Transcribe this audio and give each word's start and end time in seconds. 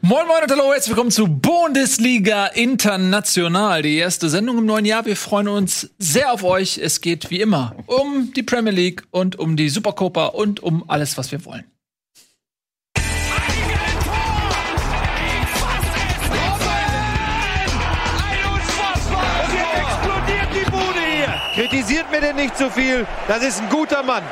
Moin 0.00 0.26
Moin 0.26 0.42
und 0.42 0.50
hallo, 0.50 0.72
herzlich 0.72 0.90
willkommen 0.90 1.12
zu 1.12 1.28
Bundesliga 1.28 2.46
International, 2.46 3.80
die 3.82 3.96
erste 3.96 4.28
Sendung 4.28 4.58
im 4.58 4.66
neuen 4.66 4.84
Jahr. 4.84 5.06
Wir 5.06 5.14
freuen 5.14 5.46
uns 5.46 5.90
sehr 5.98 6.32
auf 6.32 6.42
euch. 6.42 6.78
Es 6.78 7.00
geht 7.00 7.30
wie 7.30 7.40
immer 7.40 7.76
um 7.86 8.32
die 8.34 8.42
Premier 8.42 8.72
League 8.72 9.04
und 9.12 9.38
um 9.38 9.56
die 9.56 9.68
Supercopa 9.68 10.26
und 10.26 10.60
um 10.60 10.84
alles, 10.88 11.16
was 11.16 11.30
wir 11.30 11.44
wollen. 11.44 11.64
Kritisiert 21.54 22.10
mir 22.10 22.20
denn 22.20 22.36
nicht 22.36 22.56
zu 22.56 22.64
so 22.64 22.70
viel. 22.70 23.06
Das 23.26 23.44
ist 23.44 23.60
ein 23.60 23.68
guter 23.68 24.02
Mann. 24.02 24.22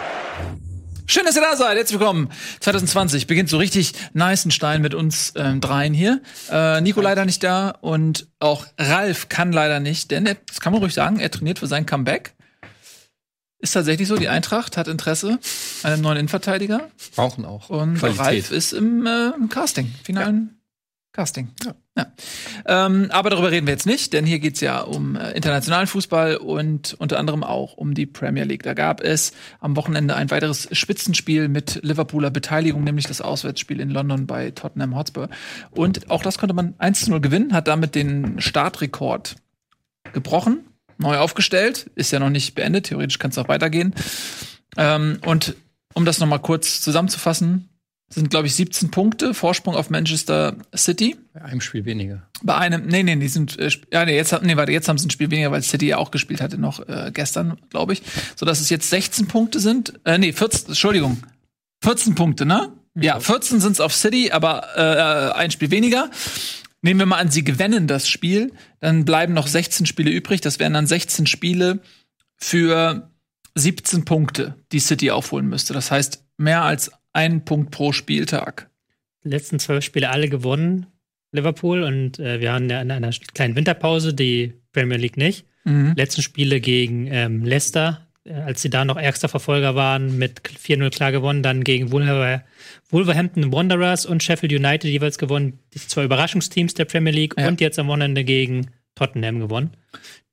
Schön, 1.09 1.25
dass 1.25 1.37
ihr 1.37 1.43
da 1.43 1.57
seid. 1.57 1.77
Herzlich 1.77 2.01
willkommen. 2.01 2.31
2020 2.61 3.29
beginnt 3.29 3.49
so 3.49 3.59
richtig 3.59 3.93
Neißenstein 4.15 4.83
mit 4.83 4.93
uns 4.93 5.33
ähm, 5.37 5.61
dreien 5.61 5.95
hier. 5.95 6.21
Äh, 6.51 6.81
Nico 6.81 7.01
leider 7.01 7.25
nicht 7.25 7.45
da 7.45 7.71
und 7.81 8.27
auch 8.41 8.67
Ralf 8.77 9.29
kann 9.29 9.53
leider 9.53 9.79
nicht, 9.79 10.11
denn 10.11 10.27
er, 10.27 10.37
das 10.47 10.61
kann 10.61 10.73
man 10.73 10.83
ruhig 10.83 10.95
sagen, 10.95 11.21
er 11.21 11.31
trainiert 11.31 11.61
für 11.61 11.69
sein 11.69 11.87
Comeback. 11.87 12.35
Ist 13.59 13.73
tatsächlich 13.73 14.09
so, 14.09 14.17
die 14.17 14.29
Eintracht 14.29 14.77
hat 14.77 14.89
Interesse 14.89 15.39
an 15.85 15.93
einem 15.93 16.03
neuen 16.03 16.17
Innenverteidiger. 16.19 16.91
Brauchen 17.15 17.45
auch. 17.45 17.71
Und 17.71 17.99
Qualität. 17.99 18.21
Ralf 18.25 18.51
ist 18.51 18.73
im, 18.73 19.07
äh, 19.07 19.31
im 19.31 19.49
Casting, 19.49 19.95
finalen 20.03 20.61
Casting. 21.17 21.49
Ja. 21.65 21.75
ja. 21.97 22.07
Ähm, 22.67 23.09
aber 23.11 23.31
darüber 23.31 23.51
reden 23.51 23.67
wir 23.67 23.73
jetzt 23.73 23.87
nicht, 23.87 24.13
denn 24.13 24.27
hier 24.27 24.39
geht's 24.39 24.61
ja 24.61 24.81
um 24.81 25.17
äh, 25.17 25.31
internationalen 25.31 25.87
Fußball 25.87 26.37
und 26.37 26.93
unter 26.99 27.19
anderem 27.19 27.43
auch 27.43 27.79
um 27.79 27.95
die 27.95 28.05
Premier 28.05 28.45
League. 28.45 28.63
Da 28.65 28.75
gab 28.75 29.01
es 29.01 29.33
am 29.59 29.77
Wochenende 29.77 30.15
ein 30.15 30.31
weiteres 30.31 30.69
Spitzenspiel 30.73 31.49
mit 31.49 31.81
Liverpooler 31.83 32.31
Beteiligung, 32.31 32.85
nämlich 32.85 33.07
das 33.07 33.23
Auswärtsspiel 33.23 33.81
in 33.81 33.89
London 33.89 34.27
bei 34.27 34.51
Tottenham 34.51 34.95
Hotspur. 34.95 35.31
Und 35.71 36.11
auch 36.11 36.23
das 36.23 36.37
konnte 36.37 36.55
man 36.55 36.75
1 36.77 37.07
zu 37.07 37.11
0 37.11 37.23
gewinnen, 37.23 37.55
hat 37.55 37.67
damit 37.67 37.95
den 37.95 38.39
Startrekord 38.39 39.37
gebrochen, 40.13 40.67
neu 40.99 41.17
aufgestellt, 41.17 41.91
ist 41.95 42.13
ja 42.13 42.19
noch 42.19 42.29
nicht 42.29 42.55
beendet, 42.55 42.87
theoretisch 42.87 43.19
kann 43.19 43.31
es 43.31 43.39
auch 43.39 43.49
weitergehen. 43.49 43.95
Ähm, 44.77 45.19
und 45.25 45.57
um 45.95 46.05
das 46.05 46.19
noch 46.19 46.27
mal 46.27 46.41
kurz 46.41 46.83
zusammenzufassen, 46.83 47.71
sind, 48.09 48.31
glaube 48.31 48.47
ich, 48.47 48.55
17 48.55 48.91
Punkte 48.91 49.35
Vorsprung 49.35 49.75
auf 49.75 49.91
Manchester 49.91 50.57
City. 50.75 51.17
Bei 51.33 51.43
einem 51.43 51.61
Spiel 51.61 51.85
weniger. 51.85 52.23
Bei 52.43 52.57
einem, 52.57 52.87
nee, 52.87 53.03
nee, 53.03 53.17
die 53.17 53.29
sind, 53.29 53.59
äh, 53.59 53.71
ja, 53.93 54.05
nee, 54.05 54.15
jetzt, 54.15 54.35
nee, 54.43 54.57
warte, 54.57 54.73
jetzt 54.73 54.89
haben 54.89 54.99
sie 54.99 55.09
ein 55.09 55.11
Spiel 55.11 55.31
weniger, 55.31 55.51
weil 55.51 55.63
City 55.63 55.89
ja 55.89 55.99
auch 55.99 56.11
gespielt 56.11 56.41
hatte, 56.41 56.59
noch 56.59 56.87
äh, 56.89 57.11
gestern, 57.13 57.59
glaube 57.71 57.95
ich. 57.95 58.03
So 58.37 58.47
dass 58.47 58.61
es 58.61 58.71
jetzt 58.71 58.89
16 58.91 59.27
Punkte 59.27 59.59
sind. 59.59 59.95
Äh, 60.05 60.19
nee, 60.19 60.33
14, 60.33 60.69
Entschuldigung. 60.69 61.23
14 61.83 62.15
Punkte, 62.15 62.47
ne? 62.47 62.73
Ja, 62.95 63.21
14 63.21 63.61
sind 63.61 63.73
es 63.73 63.81
auf 63.81 63.95
City, 63.95 64.31
aber 64.31 64.77
äh, 64.77 65.39
ein 65.39 65.51
Spiel 65.51 65.71
weniger. 65.71 66.11
Nehmen 66.83 67.01
wir 67.01 67.07
mal 67.07 67.19
an, 67.19 67.31
sie 67.31 67.45
gewinnen 67.45 67.89
das 67.89 68.09
Spiel, 68.09 68.53
dann 68.81 69.05
bleiben 69.05 69.35
noch 69.35 69.49
16 69.49 69.87
Spiele 69.87 70.11
übrig. 70.11 70.41
Das 70.41 70.59
wären 70.59 70.73
dann 70.73 70.87
16 70.87 71.27
Spiele 71.27 71.81
für 72.37 73.11
17 73.57 74.05
Punkte, 74.05 74.55
die 74.73 74.79
City 74.79 75.11
aufholen 75.11 75.49
müsste. 75.49 75.73
Das 75.75 75.91
heißt, 75.91 76.25
mehr 76.37 76.63
als 76.63 76.93
ein 77.17 77.45
Punkt 77.45 77.71
pro 77.71 77.93
Spieltag. 77.93 78.71
Die 79.25 79.31
letzten 79.31 79.59
zwölf 79.59 79.85
Spiele 79.85 80.11
alle 80.11 80.29
gewonnen, 80.29 80.87
Liverpool. 81.33 81.83
Und 81.83 82.19
äh, 82.19 82.41
wir 82.41 82.53
haben 82.53 82.71
ja 82.71 82.81
in 82.81 82.91
einer 82.91 83.11
kleinen 83.35 83.57
Winterpause, 83.57 84.15
die 84.15 84.55
Premier 84.73 84.99
League 84.99 85.17
nicht. 85.17 85.47
Mhm. 85.65 85.95
Letzten 85.97 86.23
Spiele 86.23 86.61
gegen 86.61 87.09
ähm, 87.11 87.45
Leicester, 87.45 88.07
äh, 88.25 88.35
als 88.35 88.63
sie 88.63 88.71
da 88.71 88.85
noch 88.85 88.99
ärgster 88.99 89.29
Verfolger 89.29 89.75
waren, 89.75 90.19
mit 90.19 90.41
4-0 90.43 90.91
klar 90.91 91.11
gewonnen. 91.11 91.43
Dann 91.43 91.65
gegen 91.65 91.91
Wolver 91.91 92.45
Wolverhampton 92.91 93.53
Wanderers 93.53 94.07
und 94.07 94.23
Sheffield 94.23 94.53
United 94.53 94.91
jeweils 94.91 95.19
gewonnen. 95.19 95.59
Die 95.75 95.79
zwei 95.79 96.05
Überraschungsteams 96.05 96.75
der 96.75 96.85
Premier 96.85 97.13
League. 97.13 97.35
Ja. 97.39 97.49
Und 97.49 97.61
jetzt 97.61 97.79
am 97.79 97.89
Wochenende 97.89 98.25
gegen 98.25 98.71
Tottenham 98.95 99.41
gewonnen. 99.41 99.71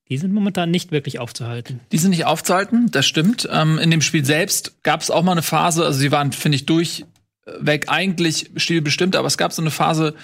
Die 0.08 0.18
sind 0.18 0.32
momentan 0.32 0.70
nicht 0.70 0.92
wirklich 0.92 1.18
aufzuhalten. 1.18 1.80
Die 1.90 1.98
sind 1.98 2.10
nicht 2.10 2.26
aufzuhalten, 2.26 2.90
das 2.90 3.06
stimmt. 3.06 3.48
Ähm, 3.50 3.78
in 3.78 3.90
dem 3.90 4.02
Spiel 4.02 4.24
selbst 4.24 4.82
gab 4.82 5.00
es 5.00 5.10
auch 5.10 5.22
mal 5.22 5.32
eine 5.32 5.42
Phase, 5.42 5.84
also 5.84 5.98
sie 5.98 6.12
waren, 6.12 6.32
finde 6.32 6.56
ich, 6.56 6.66
durchweg 6.66 7.88
eigentlich 7.88 8.50
stilbestimmt, 8.56 9.16
aber 9.16 9.26
es 9.26 9.38
gab 9.38 9.52
so 9.52 9.62
eine 9.62 9.70
Phase, 9.70 10.14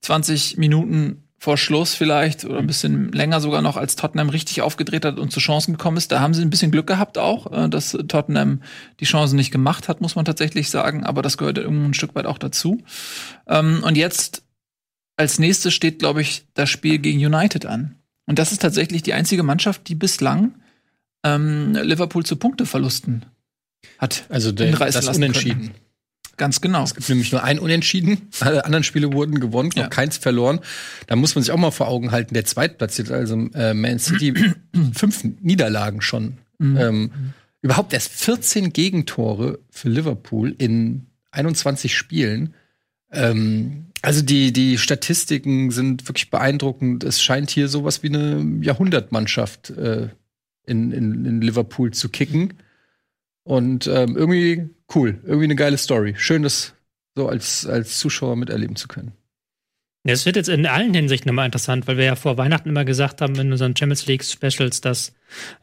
20 0.00 0.56
Minuten 0.58 1.22
vor 1.38 1.56
Schluss 1.56 1.94
vielleicht 1.94 2.44
oder 2.44 2.58
ein 2.58 2.66
bisschen 2.66 3.12
länger 3.12 3.40
sogar 3.40 3.62
noch, 3.62 3.76
als 3.76 3.94
Tottenham 3.94 4.28
richtig 4.28 4.60
aufgedreht 4.60 5.04
hat 5.04 5.18
und 5.20 5.30
zu 5.30 5.38
Chancen 5.38 5.74
gekommen 5.74 5.96
ist. 5.96 6.10
Da 6.10 6.18
haben 6.18 6.34
sie 6.34 6.42
ein 6.42 6.50
bisschen 6.50 6.72
Glück 6.72 6.88
gehabt 6.88 7.16
auch, 7.16 7.52
äh, 7.52 7.68
dass 7.68 7.96
Tottenham 8.08 8.62
die 8.98 9.04
Chancen 9.04 9.36
nicht 9.36 9.52
gemacht 9.52 9.88
hat, 9.88 10.00
muss 10.00 10.16
man 10.16 10.24
tatsächlich 10.24 10.68
sagen. 10.68 11.04
Aber 11.04 11.22
das 11.22 11.38
gehört 11.38 11.58
irgendwo 11.58 11.86
ein 11.86 11.94
Stück 11.94 12.16
weit 12.16 12.26
auch 12.26 12.38
dazu. 12.38 12.82
Ähm, 13.46 13.84
und 13.84 13.96
jetzt 13.96 14.42
als 15.16 15.38
nächstes 15.38 15.74
steht, 15.74 16.00
glaube 16.00 16.22
ich, 16.22 16.44
das 16.54 16.70
Spiel 16.70 16.98
gegen 16.98 17.24
United 17.24 17.66
an. 17.66 17.97
Und 18.28 18.38
das 18.38 18.52
ist 18.52 18.60
tatsächlich 18.60 19.02
die 19.02 19.14
einzige 19.14 19.42
Mannschaft, 19.42 19.88
die 19.88 19.94
bislang 19.94 20.54
ähm, 21.24 21.72
Liverpool 21.72 22.26
zu 22.26 22.36
Punkteverlusten 22.36 23.24
hat. 23.96 24.26
Also 24.28 24.52
der, 24.52 24.72
das 24.72 25.08
Unentschieden. 25.08 25.60
Können. 25.62 25.74
Ganz 26.36 26.60
genau. 26.60 26.84
Es 26.84 26.94
gibt 26.94 27.08
nämlich 27.08 27.32
nur 27.32 27.42
ein 27.42 27.58
Unentschieden. 27.58 28.28
Alle 28.40 28.66
anderen 28.66 28.84
Spiele 28.84 29.14
wurden 29.14 29.40
gewonnen, 29.40 29.70
noch 29.74 29.84
ja. 29.84 29.88
keins 29.88 30.18
verloren. 30.18 30.60
Da 31.06 31.16
muss 31.16 31.34
man 31.34 31.42
sich 31.42 31.52
auch 31.52 31.58
mal 31.58 31.70
vor 31.70 31.88
Augen 31.88 32.12
halten. 32.12 32.34
Der 32.34 32.44
Zweitplatzierte, 32.44 33.14
also 33.14 33.34
äh, 33.54 33.72
Man 33.72 33.98
City, 33.98 34.34
fünf 34.92 35.24
Niederlagen 35.40 36.02
schon. 36.02 36.36
Mhm. 36.58 36.76
Ähm, 36.76 37.10
überhaupt 37.62 37.94
erst 37.94 38.12
14 38.12 38.74
Gegentore 38.74 39.58
für 39.70 39.88
Liverpool 39.88 40.54
in 40.58 41.06
21 41.30 41.96
Spielen. 41.96 42.54
Ähm, 43.10 43.86
also 44.02 44.22
die, 44.22 44.52
die 44.52 44.78
Statistiken 44.78 45.70
sind 45.70 46.08
wirklich 46.08 46.30
beeindruckend. 46.30 47.04
Es 47.04 47.22
scheint 47.22 47.50
hier 47.50 47.68
sowas 47.68 48.02
wie 48.02 48.08
eine 48.08 48.60
Jahrhundertmannschaft 48.62 49.70
äh, 49.70 50.08
in, 50.66 50.92
in, 50.92 51.24
in 51.24 51.40
Liverpool 51.40 51.92
zu 51.92 52.08
kicken. 52.08 52.54
Und 53.44 53.86
ähm, 53.86 54.16
irgendwie 54.16 54.68
cool, 54.94 55.20
irgendwie 55.24 55.44
eine 55.44 55.56
geile 55.56 55.78
Story. 55.78 56.14
Schön, 56.18 56.42
das 56.42 56.74
so 57.14 57.28
als, 57.28 57.66
als 57.66 57.98
Zuschauer 57.98 58.36
miterleben 58.36 58.76
zu 58.76 58.88
können. 58.88 59.12
Es 60.04 60.24
wird 60.24 60.36
jetzt 60.36 60.48
in 60.48 60.66
allen 60.66 60.94
Hinsichten 60.94 61.28
immer 61.28 61.44
interessant, 61.44 61.86
weil 61.86 61.96
wir 61.96 62.04
ja 62.04 62.16
vor 62.16 62.38
Weihnachten 62.38 62.68
immer 62.68 62.84
gesagt 62.84 63.20
haben 63.20 63.34
in 63.34 63.52
unseren 63.52 63.76
Champions 63.76 64.06
League 64.06 64.24
Specials, 64.24 64.80
dass 64.80 65.12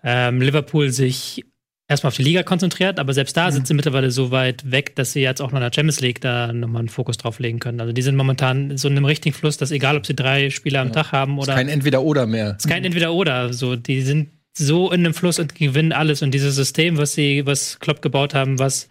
ähm, 0.04 0.42
Liverpool 0.42 0.92
sich 0.92 1.46
erstmal 1.88 2.10
auf 2.10 2.16
die 2.16 2.24
Liga 2.24 2.44
konzentriert, 2.44 3.00
aber 3.00 3.14
selbst 3.14 3.38
da 3.38 3.48
mhm. 3.48 3.52
sind 3.52 3.68
sie 3.68 3.74
mittlerweile 3.74 4.12
so 4.12 4.32
weit 4.32 4.72
weg, 4.72 4.96
dass 4.96 5.14
sie 5.14 5.22
jetzt 5.22 5.42
auch 5.42 5.52
noch 5.52 5.60
in 5.60 5.64
der 5.64 5.72
Champions 5.74 6.02
League 6.02 6.22
da 6.22 6.52
nochmal 6.52 6.80
einen 6.80 6.90
Fokus 6.90 7.18
drauf 7.18 7.40
legen 7.40 7.60
können. 7.60 7.80
Also 7.80 7.94
die 7.94 8.02
sind 8.02 8.16
momentan 8.16 8.78
so 8.78 8.88
in 8.88 8.98
einem 8.98 9.06
richtigen 9.06 9.36
Fluss, 9.36 9.58
dass 9.58 9.72
egal, 9.72 9.98
ob 9.98 10.06
sie 10.06 10.16
drei 10.16 10.50
Spieler 10.50 10.82
am 10.82 10.88
ja. 10.88 10.94
Tag 10.94 11.12
haben 11.12 11.38
oder. 11.38 11.54
Ist 11.54 11.58
kein 11.58 11.70
Entweder-Oder 11.70 12.26
mehr. 12.26 12.56
Ist 12.58 12.68
kein 12.68 12.84
Entweder-Oder. 12.84 13.54
So, 13.54 13.76
die 13.76 14.02
sind 14.02 14.30
so 14.58 14.92
in 14.92 15.02
einem 15.02 15.14
Fluss 15.14 15.38
und 15.38 15.54
gewinnen 15.54 15.92
alles. 15.92 16.22
Und 16.22 16.32
dieses 16.32 16.56
System, 16.56 16.98
was 16.98 17.14
sie, 17.14 17.46
was 17.46 17.80
Klopp 17.80 18.02
gebaut 18.02 18.34
haben, 18.34 18.58
was 18.58 18.90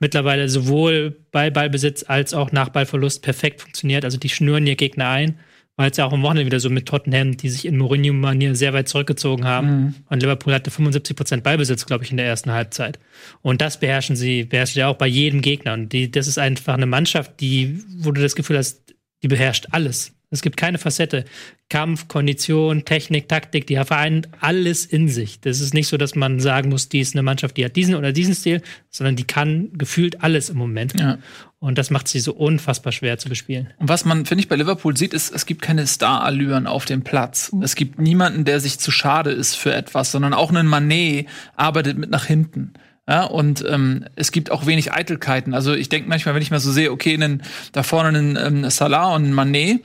mittlerweile 0.00 0.48
sowohl 0.48 1.16
bei 1.30 1.50
Ballbesitz 1.50 2.04
als 2.06 2.34
auch 2.34 2.52
nach 2.52 2.68
Ballverlust 2.68 3.22
perfekt 3.22 3.60
funktioniert. 3.60 4.04
Also 4.04 4.18
die 4.18 4.28
schnüren 4.28 4.66
ihr 4.66 4.76
Gegner 4.76 5.08
ein 5.08 5.38
war 5.76 5.86
jetzt 5.86 5.98
ja 5.98 6.04
auch 6.04 6.12
am 6.12 6.22
Wochenende 6.22 6.46
wieder 6.46 6.60
so 6.60 6.70
mit 6.70 6.86
Tottenham, 6.86 7.36
die 7.36 7.48
sich 7.48 7.66
in 7.66 7.76
Mourinho-Manier 7.78 8.54
sehr 8.54 8.72
weit 8.72 8.88
zurückgezogen 8.88 9.44
haben. 9.44 9.68
Mhm. 9.68 9.94
Und 10.08 10.22
Liverpool 10.22 10.54
hatte 10.54 10.70
75 10.70 11.16
Prozent 11.16 11.42
Ballbesitz, 11.42 11.84
glaube 11.86 12.04
ich, 12.04 12.10
in 12.12 12.16
der 12.16 12.26
ersten 12.26 12.52
Halbzeit. 12.52 12.98
Und 13.42 13.60
das 13.60 13.80
beherrschen 13.80 14.14
sie, 14.14 14.44
beherrschen 14.44 14.78
ja 14.78 14.88
auch 14.88 14.96
bei 14.96 15.08
jedem 15.08 15.40
Gegner. 15.40 15.72
Und 15.72 15.92
die, 15.92 16.10
das 16.10 16.28
ist 16.28 16.38
einfach 16.38 16.74
eine 16.74 16.86
Mannschaft, 16.86 17.40
die, 17.40 17.82
wo 17.98 18.12
du 18.12 18.20
das 18.20 18.36
Gefühl 18.36 18.58
hast, 18.58 18.94
die 19.22 19.28
beherrscht 19.28 19.66
alles. 19.72 20.12
Es 20.30 20.42
gibt 20.42 20.56
keine 20.56 20.78
Facette. 20.78 21.24
Kampf, 21.70 22.08
Kondition, 22.08 22.84
Technik, 22.84 23.28
Taktik, 23.28 23.66
die 23.66 23.76
vereinen 23.76 24.26
alles 24.40 24.84
in 24.84 25.08
sich. 25.08 25.40
Das 25.40 25.60
ist 25.60 25.74
nicht 25.74 25.88
so, 25.88 25.96
dass 25.96 26.14
man 26.14 26.38
sagen 26.38 26.68
muss, 26.68 26.88
die 26.88 27.00
ist 27.00 27.14
eine 27.14 27.22
Mannschaft, 27.22 27.56
die 27.56 27.64
hat 27.64 27.74
diesen 27.74 27.94
oder 27.94 28.12
diesen 28.12 28.34
Stil, 28.34 28.62
sondern 28.90 29.16
die 29.16 29.24
kann 29.24 29.70
gefühlt 29.72 30.22
alles 30.22 30.50
im 30.50 30.58
Moment. 30.58 30.98
Ja. 31.00 31.18
Und 31.58 31.78
das 31.78 31.90
macht 31.90 32.08
sie 32.08 32.20
so 32.20 32.34
unfassbar 32.34 32.92
schwer 32.92 33.16
zu 33.16 33.30
bespielen. 33.30 33.72
Und 33.78 33.88
was 33.88 34.04
man, 34.04 34.26
finde 34.26 34.42
ich, 34.42 34.48
bei 34.48 34.56
Liverpool 34.56 34.96
sieht, 34.96 35.14
ist, 35.14 35.34
es 35.34 35.46
gibt 35.46 35.62
keine 35.62 35.86
Star-Allüren 35.86 36.66
auf 36.66 36.84
dem 36.84 37.02
Platz. 37.02 37.50
Mhm. 37.52 37.62
Es 37.62 37.74
gibt 37.74 37.98
niemanden, 37.98 38.44
der 38.44 38.60
sich 38.60 38.78
zu 38.78 38.90
schade 38.90 39.30
ist 39.30 39.54
für 39.54 39.74
etwas, 39.74 40.12
sondern 40.12 40.34
auch 40.34 40.52
ein 40.52 40.66
Manet 40.66 41.26
arbeitet 41.56 41.96
mit 41.96 42.10
nach 42.10 42.26
hinten. 42.26 42.74
Ja, 43.08 43.24
und 43.24 43.62
ähm, 43.68 44.06
es 44.16 44.32
gibt 44.32 44.50
auch 44.50 44.64
wenig 44.64 44.92
Eitelkeiten. 44.92 45.52
Also 45.52 45.74
ich 45.74 45.90
denke 45.90 46.08
manchmal, 46.08 46.34
wenn 46.34 46.40
ich 46.40 46.50
mal 46.50 46.60
so 46.60 46.72
sehe, 46.72 46.90
okay, 46.90 47.12
einen, 47.12 47.42
da 47.72 47.82
vorne 47.82 48.08
einen 48.08 48.36
ähm, 48.36 48.70
Salah 48.70 49.14
und 49.14 49.24
einen 49.24 49.34
Manet, 49.34 49.84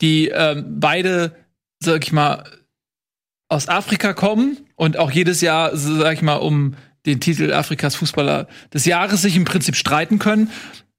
die 0.00 0.28
ähm, 0.28 0.80
beide, 0.80 1.34
sag 1.80 2.04
ich 2.04 2.12
mal, 2.12 2.44
aus 3.48 3.68
Afrika 3.68 4.12
kommen 4.12 4.58
und 4.76 4.98
auch 4.98 5.10
jedes 5.10 5.40
Jahr, 5.40 5.76
sag 5.76 6.14
ich 6.14 6.22
mal, 6.22 6.36
um 6.36 6.74
den 7.06 7.20
Titel 7.20 7.52
Afrikas 7.52 7.94
Fußballer 7.96 8.48
des 8.72 8.84
Jahres 8.84 9.22
sich 9.22 9.36
im 9.36 9.44
Prinzip 9.44 9.76
streiten 9.76 10.18
können, 10.18 10.50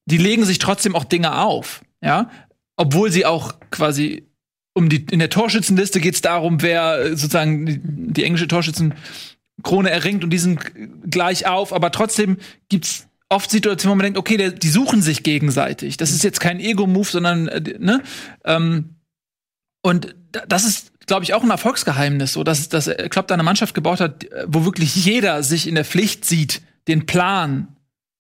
die 0.06 0.18
legen 0.18 0.46
sich 0.46 0.58
trotzdem 0.58 0.96
auch 0.96 1.04
Dinge 1.04 1.40
auf, 1.40 1.82
ja, 2.02 2.32
obwohl 2.78 3.12
sie 3.12 3.26
auch 3.26 3.54
quasi 3.70 4.28
um 4.74 4.90
die 4.90 5.06
in 5.12 5.20
der 5.20 5.30
Torschützenliste 5.30 6.00
geht 6.00 6.16
es 6.16 6.22
darum, 6.22 6.62
wer 6.62 7.10
sozusagen 7.10 7.66
die, 7.66 7.80
die 7.84 8.24
englische 8.24 8.48
Torschützenkrone 8.48 9.90
erringt 9.90 10.24
und 10.24 10.30
die 10.32 10.38
sind 10.38 10.60
gleich 11.10 11.46
auf, 11.48 11.74
aber 11.74 11.92
trotzdem 11.92 12.38
gibt's 12.70 13.09
oft 13.30 13.50
Situationen, 13.50 13.92
wo 13.92 13.96
man 13.96 14.04
denkt, 14.04 14.20
okay, 14.20 14.38
der, 14.38 14.52
die 14.52 14.70
suchen 14.70 15.02
sich 15.02 15.24
gegenseitig. 15.24 15.98
Das 15.98 16.12
ist 16.12 16.24
jetzt 16.24 16.40
kein 16.40 16.60
Ego-Move, 16.60 17.10
sondern 17.10 17.48
äh, 17.48 17.62
ne? 17.80 18.02
Ähm, 18.44 18.96
und 19.82 20.16
das 20.48 20.66
ist, 20.66 20.92
glaube 21.08 21.24
ich, 21.24 21.34
auch 21.34 21.44
ein 21.44 21.50
Erfolgsgeheimnis, 21.50 22.34
so 22.34 22.44
dass, 22.44 22.70
dass 22.70 22.90
Klopp 23.10 23.28
da 23.28 23.34
eine 23.34 23.44
Mannschaft 23.44 23.74
gebaut 23.74 24.00
hat, 24.00 24.26
wo 24.46 24.66
wirklich 24.66 24.96
jeder 24.96 25.42
sich 25.42 25.68
in 25.68 25.76
der 25.76 25.86
Pflicht 25.86 26.26
sieht, 26.26 26.62
den 26.88 27.06
Plan 27.06 27.76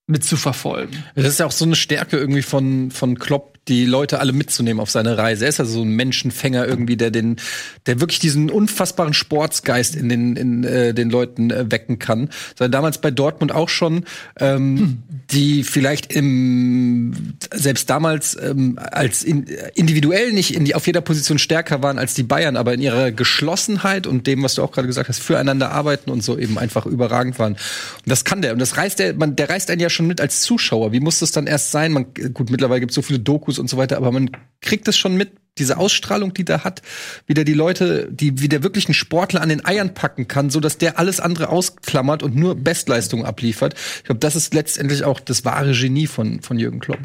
mitzuverfolgen. 0.07 1.03
Das 1.15 1.25
ist 1.25 1.39
ja 1.39 1.45
auch 1.45 1.51
so 1.51 1.65
eine 1.65 1.75
Stärke 1.75 2.17
irgendwie 2.17 2.41
von, 2.41 2.89
von 2.91 3.19
Klopp, 3.19 3.58
die 3.69 3.85
Leute 3.85 4.19
alle 4.19 4.33
mitzunehmen 4.33 4.81
auf 4.81 4.89
seine 4.89 5.17
Reise. 5.17 5.45
Er 5.45 5.49
ist 5.49 5.59
also 5.59 5.73
so 5.73 5.81
ein 5.83 5.91
Menschenfänger 5.91 6.67
irgendwie, 6.67 6.97
der 6.97 7.11
den, 7.11 7.37
der 7.85 8.01
wirklich 8.01 8.19
diesen 8.19 8.49
unfassbaren 8.49 9.13
Sportsgeist 9.13 9.95
in 9.95 10.09
den, 10.09 10.35
in, 10.35 10.63
äh, 10.63 10.93
den 10.93 11.09
Leuten 11.09 11.51
äh, 11.51 11.71
wecken 11.71 11.99
kann. 11.99 12.29
War 12.57 12.67
damals 12.67 12.99
bei 12.99 13.11
Dortmund 13.11 13.51
auch 13.51 13.69
schon, 13.69 14.05
ähm, 14.39 14.79
hm. 14.79 15.03
die 15.31 15.63
vielleicht 15.63 16.11
im, 16.11 17.35
selbst 17.53 17.89
damals 17.89 18.37
ähm, 18.41 18.79
als 18.79 19.23
in, 19.23 19.45
individuell 19.75 20.33
nicht 20.33 20.55
in 20.55 20.65
die, 20.65 20.73
auf 20.73 20.87
jeder 20.87 21.01
Position 21.01 21.37
stärker 21.37 21.83
waren 21.83 21.99
als 21.99 22.15
die 22.15 22.23
Bayern, 22.23 22.57
aber 22.57 22.73
in 22.73 22.81
ihrer 22.81 23.11
Geschlossenheit 23.11 24.07
und 24.07 24.25
dem, 24.25 24.41
was 24.41 24.55
du 24.55 24.63
auch 24.63 24.71
gerade 24.71 24.87
gesagt 24.87 25.09
hast, 25.09 25.19
füreinander 25.19 25.71
arbeiten 25.71 26.09
und 26.09 26.23
so 26.23 26.37
eben 26.37 26.57
einfach 26.57 26.87
überragend 26.87 27.37
waren. 27.37 27.53
Und 27.53 27.59
das 28.05 28.25
kann 28.25 28.41
der. 28.41 28.53
Und 28.53 28.59
das 28.59 28.77
reißt 28.77 28.97
der, 28.97 29.13
man, 29.13 29.35
der 29.35 29.49
reißt 29.49 29.69
einen 29.69 29.81
ja 29.81 29.89
schon 29.89 30.07
mit 30.07 30.19
als 30.19 30.41
Zuschauer. 30.41 30.91
Wie 30.91 30.99
muss 30.99 31.19
das 31.19 31.31
dann 31.31 31.45
erst 31.45 31.71
sein? 31.71 31.91
Man, 31.91 32.07
gut, 32.33 32.49
mittlerweile 32.49 32.79
gibt 32.79 32.91
es 32.91 32.95
so 32.95 33.01
viele 33.01 33.19
Dokus 33.19 33.58
und 33.59 33.69
so 33.69 33.77
weiter, 33.77 33.97
aber 33.97 34.11
man 34.11 34.31
kriegt 34.61 34.87
es 34.87 34.97
schon 34.97 35.15
mit, 35.15 35.31
diese 35.59 35.77
Ausstrahlung, 35.77 36.33
die 36.33 36.45
der 36.45 36.63
hat, 36.63 36.81
wie 37.27 37.33
der 37.33 37.43
die 37.43 37.53
Leute, 37.53 38.07
die, 38.11 38.41
wie 38.41 38.49
der 38.49 38.63
wirklich 38.63 38.85
einen 38.85 38.93
Sportler 38.93 39.41
an 39.41 39.49
den 39.49 39.65
Eiern 39.65 39.93
packen 39.93 40.27
kann, 40.27 40.49
so 40.49 40.59
dass 40.59 40.77
der 40.77 40.97
alles 40.97 41.19
andere 41.19 41.49
ausklammert 41.49 42.23
und 42.23 42.35
nur 42.35 42.55
Bestleistungen 42.55 43.25
abliefert. 43.25 43.75
Ich 43.97 44.05
glaube, 44.05 44.19
das 44.19 44.35
ist 44.35 44.53
letztendlich 44.53 45.03
auch 45.03 45.19
das 45.19 45.45
wahre 45.45 45.73
Genie 45.73 46.07
von, 46.07 46.41
von 46.41 46.57
Jürgen 46.57 46.79
Klopp. 46.79 46.99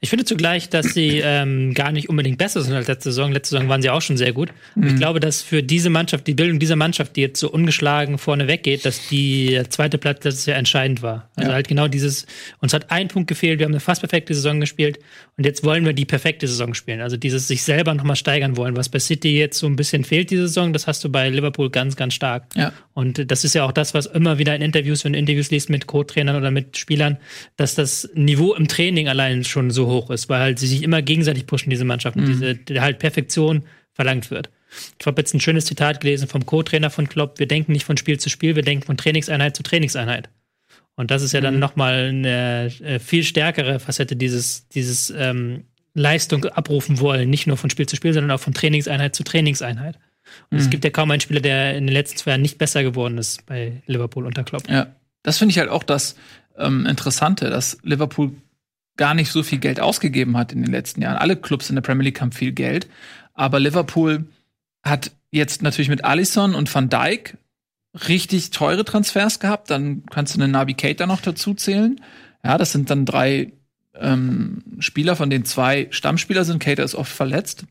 Ich 0.00 0.10
finde 0.10 0.24
zugleich, 0.24 0.68
dass 0.68 0.86
sie 0.86 1.18
ähm, 1.24 1.72
gar 1.74 1.92
nicht 1.92 2.08
unbedingt 2.08 2.38
besser 2.38 2.62
sind 2.62 2.74
als 2.74 2.88
letzte 2.88 3.10
Saison. 3.10 3.32
Letzte 3.32 3.54
Saison 3.54 3.68
waren 3.68 3.80
sie 3.80 3.90
auch 3.90 4.02
schon 4.02 4.16
sehr 4.16 4.32
gut. 4.32 4.50
Mhm. 4.74 4.88
Ich 4.88 4.96
glaube, 4.96 5.20
dass 5.20 5.42
für 5.42 5.62
diese 5.62 5.90
Mannschaft, 5.90 6.26
die 6.26 6.34
Bildung 6.34 6.58
dieser 6.58 6.76
Mannschaft, 6.76 7.16
die 7.16 7.20
jetzt 7.20 7.40
so 7.40 7.50
ungeschlagen 7.50 8.18
vorne 8.18 8.48
weggeht, 8.48 8.84
dass 8.84 9.08
die 9.08 9.60
zweite 9.68 9.98
Platz 9.98 10.24
letztes 10.24 10.46
Jahr 10.46 10.58
entscheidend 10.58 11.02
war. 11.02 11.30
Also 11.36 11.50
ja. 11.50 11.54
halt 11.54 11.68
genau 11.68 11.88
dieses, 11.88 12.26
uns 12.60 12.72
hat 12.72 12.90
ein 12.90 13.08
Punkt 13.08 13.28
gefehlt, 13.28 13.58
wir 13.58 13.66
haben 13.66 13.72
eine 13.72 13.80
fast 13.80 14.00
perfekte 14.00 14.34
Saison 14.34 14.60
gespielt 14.60 14.98
und 15.38 15.44
jetzt 15.44 15.62
wollen 15.62 15.86
wir 15.86 15.92
die 15.92 16.04
perfekte 16.04 16.48
Saison 16.48 16.74
spielen. 16.74 17.00
Also 17.00 17.16
dieses 17.16 17.46
sich 17.46 17.62
selber 17.62 17.94
nochmal 17.94 18.16
steigern 18.16 18.56
wollen, 18.56 18.76
was 18.76 18.88
bei 18.88 18.98
City 18.98 19.38
jetzt 19.38 19.56
so 19.56 19.68
ein 19.68 19.76
bisschen 19.76 20.02
fehlt 20.02 20.30
diese 20.30 20.48
Saison, 20.48 20.72
das 20.72 20.88
hast 20.88 21.04
du 21.04 21.10
bei 21.10 21.30
Liverpool 21.30 21.70
ganz, 21.70 21.94
ganz 21.94 22.14
stark. 22.14 22.46
Ja. 22.56 22.72
Und 22.92 23.30
das 23.30 23.44
ist 23.44 23.54
ja 23.54 23.64
auch 23.64 23.70
das, 23.70 23.94
was 23.94 24.06
immer 24.06 24.38
wieder 24.38 24.56
in 24.56 24.62
Interviews, 24.62 25.04
wenn 25.04 25.12
du 25.12 25.18
Interviews 25.20 25.52
liest 25.52 25.70
mit 25.70 25.86
Co-Trainern 25.86 26.34
oder 26.34 26.50
mit 26.50 26.76
Spielern, 26.76 27.18
dass 27.56 27.76
das 27.76 28.10
Niveau 28.14 28.52
im 28.52 28.66
Training 28.66 29.06
allein 29.06 29.44
schon 29.44 29.70
so 29.70 29.86
hoch 29.86 30.10
ist, 30.10 30.28
weil 30.28 30.40
halt 30.40 30.58
sie 30.58 30.66
sich 30.66 30.82
immer 30.82 31.02
gegenseitig 31.02 31.46
pushen, 31.46 31.70
diese 31.70 31.84
Mannschaften, 31.84 32.22
mhm. 32.22 32.58
diese 32.66 32.80
halt 32.82 32.98
Perfektion 32.98 33.62
verlangt 33.92 34.32
wird. 34.32 34.50
Ich 34.98 35.06
habe 35.06 35.20
jetzt 35.20 35.34
ein 35.34 35.40
schönes 35.40 35.66
Zitat 35.66 36.00
gelesen 36.00 36.26
vom 36.26 36.46
Co-Trainer 36.46 36.90
von 36.90 37.08
Klopp. 37.08 37.38
Wir 37.38 37.46
denken 37.46 37.70
nicht 37.70 37.84
von 37.84 37.96
Spiel 37.96 38.18
zu 38.18 38.28
Spiel, 38.28 38.56
wir 38.56 38.64
denken 38.64 38.84
von 38.84 38.96
Trainingseinheit 38.96 39.56
zu 39.56 39.62
Trainingseinheit. 39.62 40.30
Und 40.98 41.12
das 41.12 41.22
ist 41.22 41.30
ja 41.30 41.40
dann 41.40 41.54
mhm. 41.54 41.60
nochmal 41.60 42.08
eine 42.08 42.72
äh, 42.82 42.98
viel 42.98 43.22
stärkere 43.22 43.78
Facette 43.78 44.16
dieses, 44.16 44.66
dieses 44.66 45.10
ähm, 45.16 45.62
Leistung 45.94 46.44
abrufen 46.46 46.98
wollen, 46.98 47.30
nicht 47.30 47.46
nur 47.46 47.56
von 47.56 47.70
Spiel 47.70 47.86
zu 47.86 47.94
Spiel, 47.94 48.12
sondern 48.12 48.32
auch 48.32 48.40
von 48.40 48.52
Trainingseinheit 48.52 49.14
zu 49.14 49.22
Trainingseinheit. 49.22 49.94
Und 50.50 50.56
mhm. 50.56 50.58
es 50.58 50.70
gibt 50.70 50.82
ja 50.82 50.90
kaum 50.90 51.12
einen 51.12 51.20
Spieler, 51.20 51.38
der 51.38 51.76
in 51.76 51.86
den 51.86 51.92
letzten 51.92 52.18
zwei 52.18 52.32
Jahren 52.32 52.42
nicht 52.42 52.58
besser 52.58 52.82
geworden 52.82 53.16
ist 53.16 53.46
bei 53.46 53.80
Liverpool 53.86 54.26
unter 54.26 54.42
Klopp. 54.42 54.68
Ja, 54.68 54.88
das 55.22 55.38
finde 55.38 55.52
ich 55.52 55.60
halt 55.60 55.70
auch 55.70 55.84
das 55.84 56.16
ähm, 56.56 56.84
Interessante, 56.84 57.48
dass 57.48 57.78
Liverpool 57.84 58.32
gar 58.96 59.14
nicht 59.14 59.30
so 59.30 59.44
viel 59.44 59.58
Geld 59.58 59.78
ausgegeben 59.78 60.36
hat 60.36 60.52
in 60.52 60.62
den 60.62 60.72
letzten 60.72 61.00
Jahren. 61.00 61.18
Alle 61.18 61.36
Clubs 61.36 61.70
in 61.70 61.76
der 61.76 61.82
Premier 61.82 62.06
League 62.06 62.20
haben 62.20 62.32
viel 62.32 62.50
Geld, 62.50 62.88
aber 63.34 63.60
Liverpool 63.60 64.24
hat 64.82 65.12
jetzt 65.30 65.62
natürlich 65.62 65.90
mit 65.90 66.04
Alisson 66.04 66.56
und 66.56 66.74
Van 66.74 66.88
Dijk 66.88 67.36
richtig 67.94 68.50
teure 68.50 68.84
Transfers 68.84 69.40
gehabt. 69.40 69.70
Dann 69.70 70.04
kannst 70.06 70.36
du 70.36 70.40
einen 70.40 70.52
Navigator 70.52 71.06
noch 71.06 71.20
dazu 71.20 71.54
zählen. 71.54 72.00
Ja, 72.44 72.58
das 72.58 72.72
sind 72.72 72.90
dann 72.90 73.04
drei 73.04 73.52
ähm, 73.94 74.62
Spieler, 74.78 75.16
von 75.16 75.30
denen 75.30 75.44
zwei 75.44 75.88
Stammspieler 75.90 76.44
sind. 76.44 76.60
Cater 76.60 76.84
ist 76.84 76.94
oft 76.94 77.12
verletzt. 77.12 77.64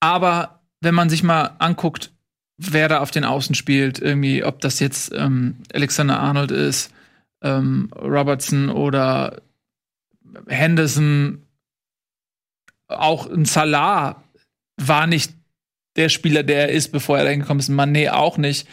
Aber 0.00 0.60
wenn 0.80 0.94
man 0.94 1.10
sich 1.10 1.22
mal 1.22 1.56
anguckt, 1.58 2.10
wer 2.56 2.88
da 2.88 3.00
auf 3.00 3.10
den 3.10 3.24
Außen 3.24 3.54
spielt, 3.54 3.98
irgendwie, 3.98 4.44
ob 4.44 4.60
das 4.60 4.80
jetzt 4.80 5.12
ähm, 5.14 5.56
Alexander 5.72 6.20
Arnold 6.20 6.50
ist, 6.50 6.92
ähm, 7.42 7.90
Robertson 7.94 8.70
oder 8.70 9.42
Henderson, 10.46 11.42
auch 12.88 13.30
ein 13.30 13.44
Salah 13.44 14.22
war 14.76 15.06
nicht 15.06 15.32
der 15.96 16.08
Spieler, 16.08 16.42
der 16.42 16.68
er 16.68 16.70
ist, 16.70 16.92
bevor 16.92 17.18
er 17.18 17.24
da 17.24 17.30
hingekommen 17.30 17.60
ist. 17.60 17.70
Mané 17.70 18.10
auch 18.10 18.38
nicht. 18.38 18.66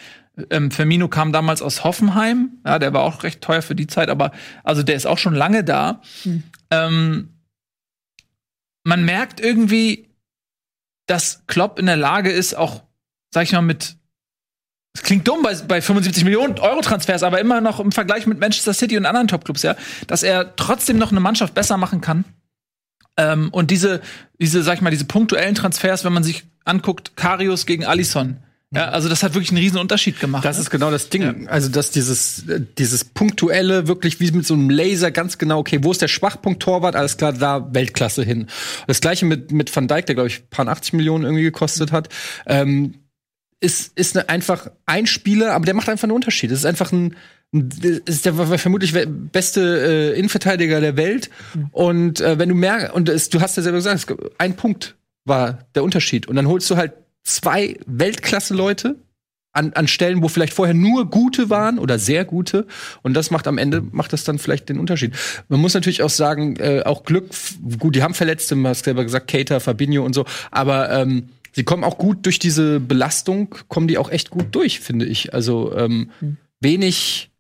Ähm, 0.49 0.71
Firmino 0.71 1.07
kam 1.07 1.31
damals 1.31 1.61
aus 1.61 1.83
Hoffenheim. 1.83 2.59
Ja, 2.65 2.79
der 2.79 2.93
war 2.93 3.01
auch 3.01 3.23
recht 3.23 3.41
teuer 3.41 3.61
für 3.61 3.75
die 3.75 3.87
Zeit, 3.87 4.09
aber 4.09 4.31
also 4.63 4.83
der 4.83 4.95
ist 4.95 5.07
auch 5.07 5.17
schon 5.17 5.35
lange 5.35 5.63
da. 5.63 6.01
Hm. 6.23 6.43
Ähm, 6.71 7.29
man 8.83 9.03
merkt 9.03 9.39
irgendwie, 9.39 10.09
dass 11.07 11.43
Klopp 11.47 11.79
in 11.79 11.87
der 11.87 11.97
Lage 11.97 12.31
ist, 12.31 12.55
auch, 12.55 12.83
sag 13.33 13.43
ich 13.43 13.51
mal, 13.51 13.61
mit 13.61 13.97
es 14.97 15.03
klingt 15.03 15.27
dumm 15.27 15.43
bei, 15.43 15.53
bei 15.53 15.79
75 15.79 16.23
Millionen 16.23 16.57
Euro 16.57 16.81
Transfers, 16.81 17.21
aber 17.21 17.39
immer 17.39 17.61
noch 17.61 17.79
im 17.79 17.91
Vergleich 17.91 18.25
mit 18.25 18.39
Manchester 18.39 18.73
City 18.73 18.97
und 18.97 19.05
anderen 19.05 19.27
Topclubs, 19.27 19.61
ja, 19.61 19.75
dass 20.07 20.23
er 20.23 20.55
trotzdem 20.55 20.97
noch 20.97 21.11
eine 21.11 21.19
Mannschaft 21.19 21.53
besser 21.53 21.77
machen 21.77 22.01
kann. 22.01 22.25
Ähm, 23.15 23.49
und 23.51 23.69
diese, 23.69 24.01
diese, 24.41 24.63
sag 24.63 24.75
ich 24.75 24.81
mal, 24.81 24.89
diese 24.89 25.05
punktuellen 25.05 25.53
Transfers, 25.53 26.03
wenn 26.03 26.13
man 26.13 26.23
sich 26.23 26.45
anguckt, 26.65 27.15
Karius 27.15 27.67
gegen 27.67 27.85
Alisson, 27.85 28.37
ja, 28.75 28.89
also 28.89 29.07
das 29.07 29.23
hat 29.23 29.33
wirklich 29.33 29.51
einen 29.51 29.59
riesen 29.59 29.77
Unterschied 29.77 30.19
gemacht. 30.19 30.43
Das 30.43 30.57
ne? 30.57 30.63
ist 30.63 30.69
genau 30.69 30.91
das 30.91 31.07
Ding. 31.07 31.21
Ja. 31.21 31.49
Also, 31.49 31.69
dass 31.69 31.91
dieses, 31.91 32.43
dieses 32.77 33.05
punktuelle, 33.05 33.87
wirklich 33.87 34.19
wie 34.19 34.29
mit 34.31 34.45
so 34.45 34.55
einem 34.55 34.69
Laser 34.69 35.09
ganz 35.11 35.37
genau, 35.37 35.59
okay, 35.59 35.79
wo 35.83 35.91
ist 35.91 36.01
der 36.01 36.09
Schwachpunkt 36.09 36.61
Torwart? 36.61 36.95
Alles 36.95 37.15
klar, 37.15 37.31
da 37.31 37.73
Weltklasse 37.73 38.23
hin. 38.23 38.47
Das 38.85 38.99
gleiche 38.99 39.25
mit, 39.25 39.51
mit 39.53 39.73
Van 39.73 39.87
Dijk, 39.87 40.05
der, 40.07 40.15
glaube 40.15 40.27
ich, 40.27 40.49
paar 40.49 40.67
80 40.67 40.93
Millionen 40.93 41.23
irgendwie 41.23 41.43
gekostet 41.43 41.93
hat. 41.93 42.09
Ähm, 42.45 42.95
ist, 43.61 43.97
ist 43.97 44.15
ne, 44.15 44.27
einfach 44.27 44.69
ein 44.85 45.07
Spieler, 45.07 45.53
aber 45.53 45.65
der 45.65 45.73
macht 45.73 45.87
einfach 45.87 46.03
einen 46.03 46.11
Unterschied. 46.11 46.51
Das 46.51 46.59
ist 46.59 46.65
einfach 46.65 46.91
ein, 46.91 47.15
ist 48.05 48.25
der 48.25 48.33
vermutlich 48.33 48.93
beste 49.31 50.11
äh, 50.13 50.19
Innenverteidiger 50.19 50.81
der 50.81 50.97
Welt. 50.97 51.29
Mhm. 51.53 51.69
Und 51.71 52.21
äh, 52.21 52.37
wenn 52.37 52.49
du 52.49 52.55
mehr, 52.55 52.93
und 52.93 53.07
es, 53.07 53.29
du 53.29 53.39
hast 53.39 53.55
ja 53.55 53.63
selber 53.63 53.77
gesagt, 53.77 54.13
ein 54.37 54.57
Punkt 54.57 54.95
war 55.23 55.59
der 55.73 55.85
Unterschied. 55.85 56.27
Und 56.27 56.35
dann 56.35 56.47
holst 56.47 56.69
du 56.69 56.75
halt 56.75 56.93
zwei 57.23 57.77
Weltklasse-Leute 57.85 58.95
an, 59.57 59.73
an 59.73 59.87
Stellen, 59.87 60.21
wo 60.21 60.27
vielleicht 60.27 60.53
vorher 60.53 60.75
nur 60.75 61.09
gute 61.09 61.49
waren 61.49 61.79
oder 61.79 61.97
sehr 61.97 62.25
gute. 62.25 62.67
Und 63.01 63.15
das 63.15 63.31
macht 63.31 63.47
am 63.47 63.57
Ende, 63.57 63.81
macht 63.91 64.13
das 64.13 64.23
dann 64.23 64.37
vielleicht 64.37 64.69
den 64.69 64.79
Unterschied. 64.79 65.13
Man 65.49 65.59
muss 65.59 65.73
natürlich 65.73 66.03
auch 66.03 66.09
sagen, 66.09 66.57
äh, 66.57 66.83
auch 66.85 67.03
Glück, 67.03 67.31
gut, 67.79 67.95
die 67.95 68.03
haben 68.03 68.13
Verletzte, 68.13 68.55
man 68.55 68.71
hat 68.71 68.77
selber 68.77 69.03
gesagt, 69.03 69.27
Cater, 69.27 69.59
Fabinho 69.59 70.05
und 70.05 70.13
so, 70.13 70.25
aber 70.51 70.91
ähm, 70.91 71.29
sie 71.53 71.63
kommen 71.63 71.83
auch 71.83 71.97
gut 71.97 72.25
durch 72.25 72.39
diese 72.39 72.79
Belastung, 72.79 73.55
kommen 73.67 73.87
die 73.87 73.97
auch 73.97 74.11
echt 74.11 74.29
gut 74.29 74.47
durch, 74.51 74.79
finde 74.79 75.05
ich. 75.05 75.33
Also 75.33 75.75
ähm, 75.75 76.11
mhm. 76.21 76.37
wenig 76.59 77.31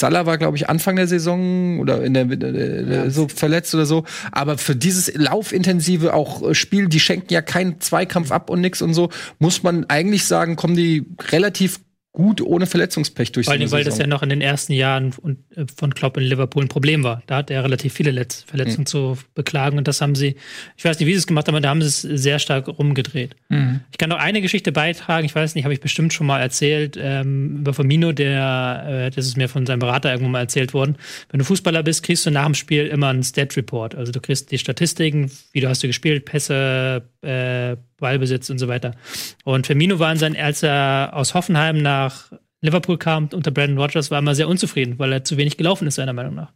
Salah 0.00 0.24
war, 0.24 0.38
glaube 0.38 0.56
ich, 0.56 0.68
Anfang 0.70 0.96
der 0.96 1.06
Saison 1.06 1.78
oder 1.78 2.02
in 2.02 2.14
der, 2.14 2.24
ja. 2.24 3.10
so 3.10 3.28
verletzt 3.28 3.74
oder 3.74 3.84
so. 3.84 4.04
Aber 4.32 4.56
für 4.56 4.74
dieses 4.74 5.12
laufintensive 5.14 6.14
auch 6.14 6.42
äh, 6.42 6.54
Spiel, 6.54 6.88
die 6.88 7.00
schenken 7.00 7.32
ja 7.32 7.42
keinen 7.42 7.80
Zweikampf 7.80 8.32
ab 8.32 8.48
und 8.48 8.62
nix 8.62 8.80
und 8.80 8.94
so, 8.94 9.10
muss 9.38 9.62
man 9.62 9.84
eigentlich 9.90 10.24
sagen, 10.24 10.56
kommen 10.56 10.74
die 10.74 11.04
relativ 11.30 11.80
gut 12.12 12.40
ohne 12.40 12.66
Verletzungspech 12.66 13.30
durch 13.30 13.46
Vor 13.46 13.54
allem, 13.54 13.70
weil 13.70 13.84
das 13.84 13.98
ja 13.98 14.06
noch 14.06 14.22
in 14.22 14.30
den 14.30 14.40
ersten 14.40 14.72
Jahren 14.72 15.14
äh, 15.54 15.64
von 15.74 15.94
Klopp 15.94 16.16
in 16.16 16.24
Liverpool 16.24 16.64
ein 16.64 16.68
Problem 16.68 17.04
war. 17.04 17.22
Da 17.26 17.36
hat 17.36 17.50
er 17.50 17.62
relativ 17.62 17.92
viele 17.92 18.10
Letz 18.10 18.42
Verletzungen 18.42 18.80
mhm. 18.80 18.86
zu 18.86 19.18
beklagen 19.34 19.78
und 19.78 19.86
das 19.86 20.00
haben 20.00 20.16
sie, 20.16 20.34
ich 20.76 20.84
weiß 20.84 20.98
nicht, 20.98 21.06
wie 21.06 21.12
sie 21.12 21.18
es 21.18 21.26
gemacht 21.28 21.46
haben, 21.46 21.54
aber 21.54 21.62
da 21.62 21.68
haben 21.68 21.82
sie 21.82 21.86
es 21.86 22.00
sehr 22.00 22.40
stark 22.40 22.66
rumgedreht. 22.66 23.36
Mhm. 23.48 23.80
Ich 23.92 23.98
kann 23.98 24.10
noch 24.10 24.18
eine 24.18 24.40
Geschichte 24.40 24.72
beitragen, 24.72 25.24
ich 25.24 25.34
weiß 25.34 25.54
nicht, 25.54 25.64
habe 25.64 25.74
ich 25.74 25.80
bestimmt 25.80 26.12
schon 26.12 26.26
mal 26.26 26.40
erzählt, 26.40 26.98
ähm, 27.00 27.58
über 27.58 27.74
Firmino, 27.74 28.10
der, 28.10 28.84
äh, 28.88 29.10
das 29.10 29.26
ist 29.26 29.36
mir 29.36 29.48
von 29.48 29.64
seinem 29.64 29.78
Berater 29.78 30.10
irgendwann 30.10 30.32
mal 30.32 30.40
erzählt 30.40 30.74
worden. 30.74 30.96
Wenn 31.30 31.38
du 31.38 31.44
Fußballer 31.44 31.84
bist, 31.84 32.02
kriegst 32.02 32.26
du 32.26 32.32
nach 32.32 32.46
dem 32.46 32.54
Spiel 32.54 32.86
immer 32.86 33.08
einen 33.08 33.22
Stat 33.22 33.56
Report. 33.56 33.94
Also 33.94 34.10
du 34.10 34.20
kriegst 34.20 34.50
die 34.50 34.58
Statistiken, 34.58 35.30
wie 35.52 35.60
du 35.60 35.68
hast 35.68 35.82
du 35.84 35.86
gespielt, 35.86 36.24
Pässe, 36.24 37.04
äh, 37.22 37.76
Ballbesitz 38.00 38.50
und 38.50 38.58
so 38.58 38.68
weiter. 38.68 38.94
Und 39.44 39.66
Firmino 39.66 39.98
war 39.98 40.12
in 40.12 40.18
sein, 40.18 40.36
als 40.36 40.62
er 40.62 41.10
aus 41.12 41.34
Hoffenheim 41.34 41.80
nach 41.80 42.32
Liverpool 42.62 42.98
kam 42.98 43.28
unter 43.32 43.50
Brandon 43.50 43.78
Rogers, 43.78 44.10
war 44.10 44.18
er 44.18 44.22
immer 44.22 44.34
sehr 44.34 44.48
unzufrieden, 44.48 44.98
weil 44.98 45.12
er 45.12 45.24
zu 45.24 45.36
wenig 45.36 45.56
gelaufen 45.56 45.86
ist, 45.86 45.94
seiner 45.94 46.12
Meinung 46.12 46.34
nach. 46.34 46.52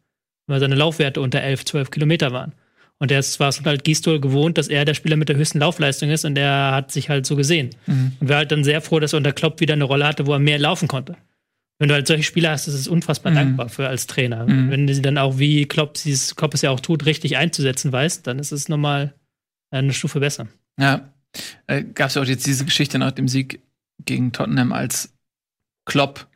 Weil 0.47 0.61
seine 0.61 0.75
Laufwerte 0.75 1.21
unter 1.21 1.41
11, 1.41 1.65
12 1.65 1.91
Kilometer 1.91 2.33
waren. 2.33 2.53
Und 2.99 3.11
er 3.11 3.23
war 3.39 3.49
es 3.49 3.65
halt 3.65 3.85
Gistol 3.85 4.21
gewohnt, 4.21 4.57
dass 4.57 4.69
er 4.69 4.85
der 4.85 4.95
Spieler 4.95 5.17
mit 5.17 5.29
der 5.29 5.37
höchsten 5.37 5.59
Laufleistung 5.59 6.11
ist 6.11 6.25
und 6.25 6.39
er 6.39 6.73
hat 6.73 6.93
sich 6.93 7.09
halt 7.09 7.27
so 7.27 7.37
gesehen. 7.37 7.71
Mhm. 7.87 8.13
Und 8.21 8.29
war 8.29 8.37
halt 8.39 8.53
dann 8.53 8.65
sehr 8.65 8.81
froh, 8.81 9.01
dass 9.01 9.13
er 9.13 9.17
unter 9.17 9.33
Klopp 9.33 9.61
wieder 9.61 9.75
eine 9.75 9.85
Rolle 9.85 10.07
hatte, 10.07 10.27
wo 10.27 10.33
er 10.33 10.39
mehr 10.39 10.59
laufen 10.59 10.89
konnte. 10.89 11.17
wenn 11.79 11.89
du 11.89 11.95
halt 11.95 12.07
solche 12.07 12.23
Spieler 12.23 12.53
hast, 12.53 12.69
ist 12.69 12.75
es 12.75 12.87
unfassbar 12.87 13.33
mhm. 13.33 13.37
dankbar 13.37 13.69
für 13.69 13.89
als 13.89 14.07
Trainer. 14.07 14.47
Mhm. 14.47 14.71
Wenn 14.71 14.87
du 14.87 14.95
sie 14.95 15.03
dann 15.03 15.19
auch, 15.19 15.39
wie 15.39 15.67
Klopp, 15.67 15.99
Klopp 16.37 16.55
es 16.55 16.63
ja 16.63 16.71
auch 16.71 16.81
tut, 16.81 17.05
richtig 17.05 17.37
einzusetzen 17.37 17.93
weißt, 17.93 18.27
dann 18.27 18.39
ist 18.39 18.53
es 18.53 18.69
nochmal 18.69 19.13
eine 19.71 19.93
Stufe 19.93 20.21
besser. 20.21 20.47
Ja. 20.79 21.11
Äh, 21.67 21.85
Gab 21.85 22.09
es 22.09 22.15
ja 22.15 22.23
auch 22.23 22.27
jetzt 22.27 22.47
diese 22.47 22.65
Geschichte 22.65 22.99
nach 22.99 23.13
dem 23.13 23.29
Sieg 23.29 23.61
gegen 24.05 24.33
Tottenham, 24.33 24.73
als 24.73 25.13
Klopp 25.85 26.27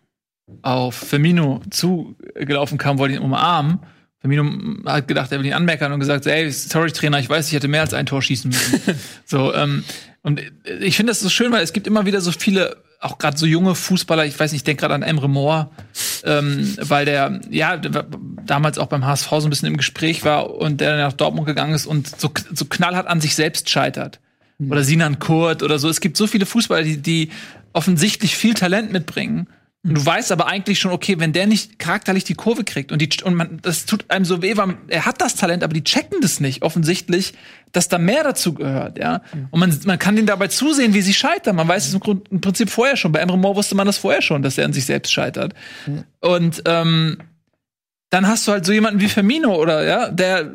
auf 0.62 0.94
Firmino 0.94 1.60
zugelaufen 1.70 2.78
kam, 2.78 2.98
wollte 2.98 3.14
ihn 3.16 3.20
umarmen. 3.20 3.80
Firmino 4.20 4.44
hat 4.90 5.06
gedacht, 5.06 5.30
er 5.30 5.38
will 5.38 5.46
ihn 5.46 5.52
anmeckern 5.52 5.92
und 5.92 6.00
gesagt, 6.00 6.26
ey, 6.26 6.50
sorry 6.50 6.90
Trainer, 6.90 7.18
ich 7.20 7.28
weiß, 7.28 7.48
ich 7.48 7.54
hätte 7.54 7.68
mehr 7.68 7.82
als 7.82 7.94
ein 7.94 8.06
Tor 8.06 8.22
schießen 8.22 8.50
müssen. 8.50 8.80
so, 9.24 9.54
ähm, 9.54 9.84
und 10.22 10.40
ich 10.80 10.96
finde 10.96 11.10
das 11.10 11.20
so 11.20 11.28
schön, 11.28 11.52
weil 11.52 11.62
es 11.62 11.72
gibt 11.72 11.86
immer 11.86 12.06
wieder 12.06 12.20
so 12.20 12.32
viele 12.32 12.82
auch 13.00 13.18
gerade 13.18 13.36
so 13.36 13.46
junge 13.46 13.74
Fußballer, 13.74 14.26
ich 14.26 14.38
weiß 14.38 14.52
nicht, 14.52 14.60
ich 14.60 14.64
denke 14.64 14.80
gerade 14.80 14.94
an 14.94 15.02
Emre 15.02 15.28
Moore, 15.28 15.70
ähm, 16.24 16.76
weil 16.80 17.04
der 17.04 17.40
ja 17.50 17.76
damals 17.76 18.78
auch 18.78 18.88
beim 18.88 19.06
HSV 19.06 19.28
so 19.28 19.46
ein 19.46 19.50
bisschen 19.50 19.68
im 19.68 19.76
Gespräch 19.76 20.24
war 20.24 20.50
und 20.50 20.80
der 20.80 20.96
nach 20.96 21.12
Dortmund 21.12 21.46
gegangen 21.46 21.74
ist 21.74 21.86
und 21.86 22.20
so, 22.20 22.30
so 22.52 22.64
knallhart 22.64 23.06
an 23.06 23.20
sich 23.20 23.36
selbst 23.36 23.70
scheitert. 23.70 24.20
Mhm. 24.58 24.72
Oder 24.72 24.84
Sinan 24.84 25.18
Kurt 25.18 25.62
oder 25.62 25.78
so. 25.78 25.88
Es 25.88 26.00
gibt 26.00 26.16
so 26.16 26.26
viele 26.26 26.46
Fußballer, 26.46 26.84
die, 26.84 26.98
die 26.98 27.30
offensichtlich 27.72 28.36
viel 28.36 28.54
Talent 28.54 28.92
mitbringen 28.92 29.48
und 29.84 29.94
du 29.94 30.04
weißt 30.04 30.32
aber 30.32 30.48
eigentlich 30.48 30.80
schon, 30.80 30.90
okay, 30.90 31.20
wenn 31.20 31.32
der 31.32 31.46
nicht 31.46 31.78
charakterlich 31.78 32.24
die 32.24 32.34
Kurve 32.34 32.64
kriegt 32.64 32.90
und, 32.90 33.00
die, 33.00 33.08
und 33.22 33.34
man, 33.34 33.60
das 33.62 33.86
tut 33.86 34.10
einem 34.10 34.24
so 34.24 34.42
weh, 34.42 34.56
weil 34.56 34.76
er 34.88 35.06
hat 35.06 35.20
das 35.20 35.36
Talent, 35.36 35.62
aber 35.62 35.72
die 35.72 35.84
checken 35.84 36.20
das 36.20 36.40
nicht 36.40 36.62
offensichtlich, 36.62 37.34
dass 37.70 37.88
da 37.88 37.96
mehr 37.96 38.24
dazu 38.24 38.54
gehört, 38.54 38.98
ja. 38.98 39.22
Und 39.50 39.60
man, 39.60 39.78
man 39.84 39.98
kann 39.98 40.16
denen 40.16 40.26
dabei 40.26 40.48
zusehen, 40.48 40.94
wie 40.94 41.00
sie 41.00 41.14
scheitern. 41.14 41.54
Man 41.54 41.68
weiß 41.68 41.86
es 41.86 41.94
im, 41.94 42.00
Grund, 42.00 42.28
im 42.30 42.40
Prinzip 42.40 42.70
vorher 42.70 42.96
schon. 42.96 43.12
Bei 43.12 43.20
Emre 43.20 43.38
Moore 43.38 43.56
wusste 43.56 43.76
man 43.76 43.86
das 43.86 43.98
vorher 43.98 44.20
schon, 44.20 44.42
dass 44.42 44.58
er 44.58 44.64
an 44.64 44.72
sich 44.72 44.84
selbst 44.84 45.12
scheitert. 45.12 45.54
Und 46.20 46.62
ähm, 46.66 47.18
dann 48.10 48.26
hast 48.26 48.48
du 48.48 48.52
halt 48.52 48.66
so 48.66 48.72
jemanden 48.72 49.00
wie 49.00 49.08
Firmino 49.08 49.54
oder 49.54 49.84
ja, 49.84 50.10
der 50.10 50.50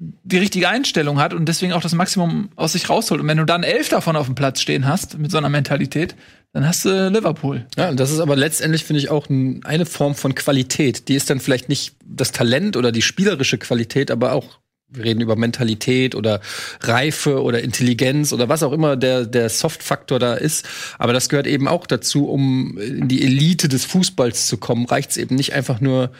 die 0.00 0.38
richtige 0.38 0.68
Einstellung 0.68 1.20
hat 1.20 1.34
und 1.34 1.46
deswegen 1.46 1.74
auch 1.74 1.82
das 1.82 1.94
Maximum 1.94 2.48
aus 2.56 2.72
sich 2.72 2.88
rausholt. 2.88 3.20
Und 3.20 3.28
wenn 3.28 3.36
du 3.36 3.44
dann 3.44 3.62
elf 3.62 3.90
davon 3.90 4.16
auf 4.16 4.26
dem 4.26 4.34
Platz 4.34 4.60
stehen 4.60 4.86
hast, 4.88 5.18
mit 5.18 5.30
so 5.30 5.36
einer 5.36 5.50
Mentalität, 5.50 6.16
dann 6.52 6.66
hast 6.66 6.86
du 6.86 7.10
Liverpool. 7.10 7.66
Ja, 7.76 7.92
das 7.92 8.10
ist 8.10 8.18
aber 8.18 8.34
letztendlich, 8.34 8.84
finde 8.84 9.00
ich, 9.00 9.10
auch 9.10 9.28
eine 9.28 9.86
Form 9.86 10.14
von 10.14 10.34
Qualität. 10.34 11.08
Die 11.08 11.14
ist 11.14 11.28
dann 11.28 11.38
vielleicht 11.38 11.68
nicht 11.68 11.96
das 12.04 12.32
Talent 12.32 12.78
oder 12.78 12.92
die 12.92 13.02
spielerische 13.02 13.58
Qualität, 13.58 14.10
aber 14.10 14.32
auch, 14.32 14.58
wir 14.88 15.04
reden 15.04 15.20
über 15.20 15.36
Mentalität 15.36 16.14
oder 16.14 16.40
Reife 16.80 17.42
oder 17.42 17.62
Intelligenz 17.62 18.32
oder 18.32 18.48
was 18.48 18.62
auch 18.62 18.72
immer 18.72 18.96
der, 18.96 19.26
der 19.26 19.50
Soft-Faktor 19.50 20.18
da 20.18 20.34
ist. 20.34 20.66
Aber 20.98 21.12
das 21.12 21.28
gehört 21.28 21.46
eben 21.46 21.68
auch 21.68 21.86
dazu, 21.86 22.26
um 22.26 22.78
in 22.78 23.06
die 23.06 23.22
Elite 23.22 23.68
des 23.68 23.84
Fußballs 23.84 24.46
zu 24.46 24.56
kommen, 24.56 24.86
reicht 24.86 25.10
es 25.10 25.18
eben 25.18 25.36
nicht 25.36 25.52
einfach 25.52 25.80
nur 25.80 26.10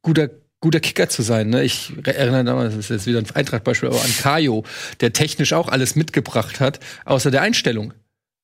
guter 0.00 0.30
guter 0.60 0.80
Kicker 0.80 1.08
zu 1.08 1.22
sein. 1.22 1.48
Ne? 1.48 1.64
Ich 1.64 1.92
erinnere 2.04 2.44
damals, 2.44 2.74
das 2.74 2.84
ist 2.84 2.90
jetzt 2.90 3.06
wieder 3.06 3.18
ein 3.18 3.26
Eintracht-Beispiel, 3.34 3.88
aber 3.88 4.02
an 4.02 4.14
Kajo, 4.20 4.64
der 5.00 5.12
technisch 5.12 5.52
auch 5.52 5.68
alles 5.68 5.96
mitgebracht 5.96 6.60
hat, 6.60 6.80
außer 7.04 7.30
der 7.30 7.42
Einstellung. 7.42 7.94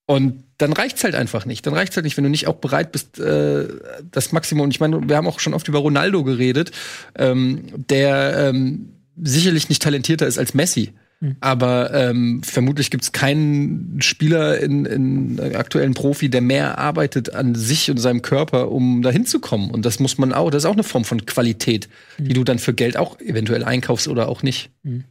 Und 0.06 0.44
dann 0.58 0.72
reicht's 0.72 1.04
halt 1.04 1.14
einfach 1.14 1.44
nicht. 1.46 1.66
Dann 1.66 1.74
reicht's 1.74 1.96
halt 1.96 2.04
nicht, 2.04 2.16
wenn 2.16 2.24
du 2.24 2.30
nicht 2.30 2.46
auch 2.46 2.56
bereit 2.56 2.92
bist, 2.92 3.18
äh, 3.18 3.66
das 4.10 4.32
Maximum. 4.32 4.70
Ich 4.70 4.80
meine, 4.80 5.08
wir 5.08 5.16
haben 5.16 5.26
auch 5.26 5.40
schon 5.40 5.52
oft 5.52 5.68
über 5.68 5.80
Ronaldo 5.80 6.22
geredet, 6.24 6.70
ähm, 7.16 7.64
der 7.74 8.48
ähm, 8.48 8.92
sicherlich 9.20 9.68
nicht 9.68 9.82
talentierter 9.82 10.26
ist 10.26 10.38
als 10.38 10.54
Messi. 10.54 10.92
Mhm. 11.20 11.36
Aber 11.40 11.94
ähm, 11.94 12.42
vermutlich 12.42 12.90
gibt 12.90 13.04
es 13.04 13.12
keinen 13.12 14.00
Spieler 14.00 14.60
in, 14.60 14.84
in 14.84 15.40
aktuellen 15.54 15.94
Profi, 15.94 16.28
der 16.28 16.42
mehr 16.42 16.78
arbeitet 16.78 17.34
an 17.34 17.54
sich 17.54 17.90
und 17.90 17.98
seinem 17.98 18.22
Körper, 18.22 18.70
um 18.70 19.02
da 19.02 19.10
hinzukommen. 19.10 19.70
Und 19.70 19.86
das 19.86 19.98
muss 19.98 20.18
man 20.18 20.32
auch, 20.32 20.50
das 20.50 20.64
ist 20.64 20.68
auch 20.68 20.74
eine 20.74 20.82
Form 20.82 21.04
von 21.04 21.24
Qualität, 21.24 21.88
mhm. 22.18 22.24
die 22.28 22.34
du 22.34 22.44
dann 22.44 22.58
für 22.58 22.74
Geld 22.74 22.96
auch 22.96 23.18
eventuell 23.20 23.64
einkaufst 23.64 24.08
oder 24.08 24.28
auch 24.28 24.42
nicht. 24.42 24.70
Mhm. 24.82 25.04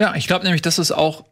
Ja, 0.00 0.14
ich 0.16 0.26
glaube 0.26 0.44
nämlich, 0.44 0.62
dass 0.62 0.78
es 0.78 0.92
auch, 0.92 1.26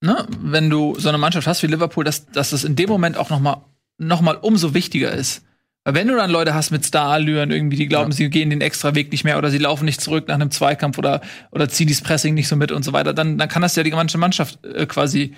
ne, 0.00 0.26
wenn 0.40 0.70
du 0.70 0.94
so 0.98 1.08
eine 1.08 1.18
Mannschaft 1.18 1.46
hast 1.46 1.62
wie 1.62 1.66
Liverpool, 1.66 2.04
dass, 2.04 2.26
dass 2.26 2.52
es 2.52 2.64
in 2.64 2.76
dem 2.76 2.88
Moment 2.88 3.16
auch 3.16 3.30
noch 3.30 3.40
mal, 3.40 3.64
noch 3.98 4.22
mal 4.22 4.36
umso 4.36 4.72
wichtiger 4.72 5.12
ist 5.12 5.42
wenn 5.84 6.08
du 6.08 6.16
dann 6.16 6.30
Leute 6.30 6.54
hast 6.54 6.70
mit 6.70 6.84
Star-Allüren 6.84 7.50
irgendwie, 7.50 7.76
die 7.76 7.88
glauben, 7.88 8.10
ja. 8.10 8.16
sie 8.16 8.30
gehen 8.30 8.50
den 8.50 8.60
extra 8.60 8.94
Weg 8.94 9.10
nicht 9.12 9.24
mehr 9.24 9.38
oder 9.38 9.50
sie 9.50 9.58
laufen 9.58 9.86
nicht 9.86 10.00
zurück 10.00 10.28
nach 10.28 10.34
einem 10.34 10.50
Zweikampf 10.50 10.98
oder, 10.98 11.22
oder 11.50 11.68
ziehen 11.68 11.86
dieses 11.86 12.02
Pressing 12.02 12.34
nicht 12.34 12.48
so 12.48 12.56
mit 12.56 12.70
und 12.70 12.84
so 12.84 12.92
weiter, 12.92 13.14
dann, 13.14 13.38
dann 13.38 13.48
kann 13.48 13.62
das 13.62 13.76
ja 13.76 13.82
die 13.82 13.90
ganze 13.90 14.18
Mannschaft 14.18 14.64
äh, 14.64 14.86
quasi 14.86 15.34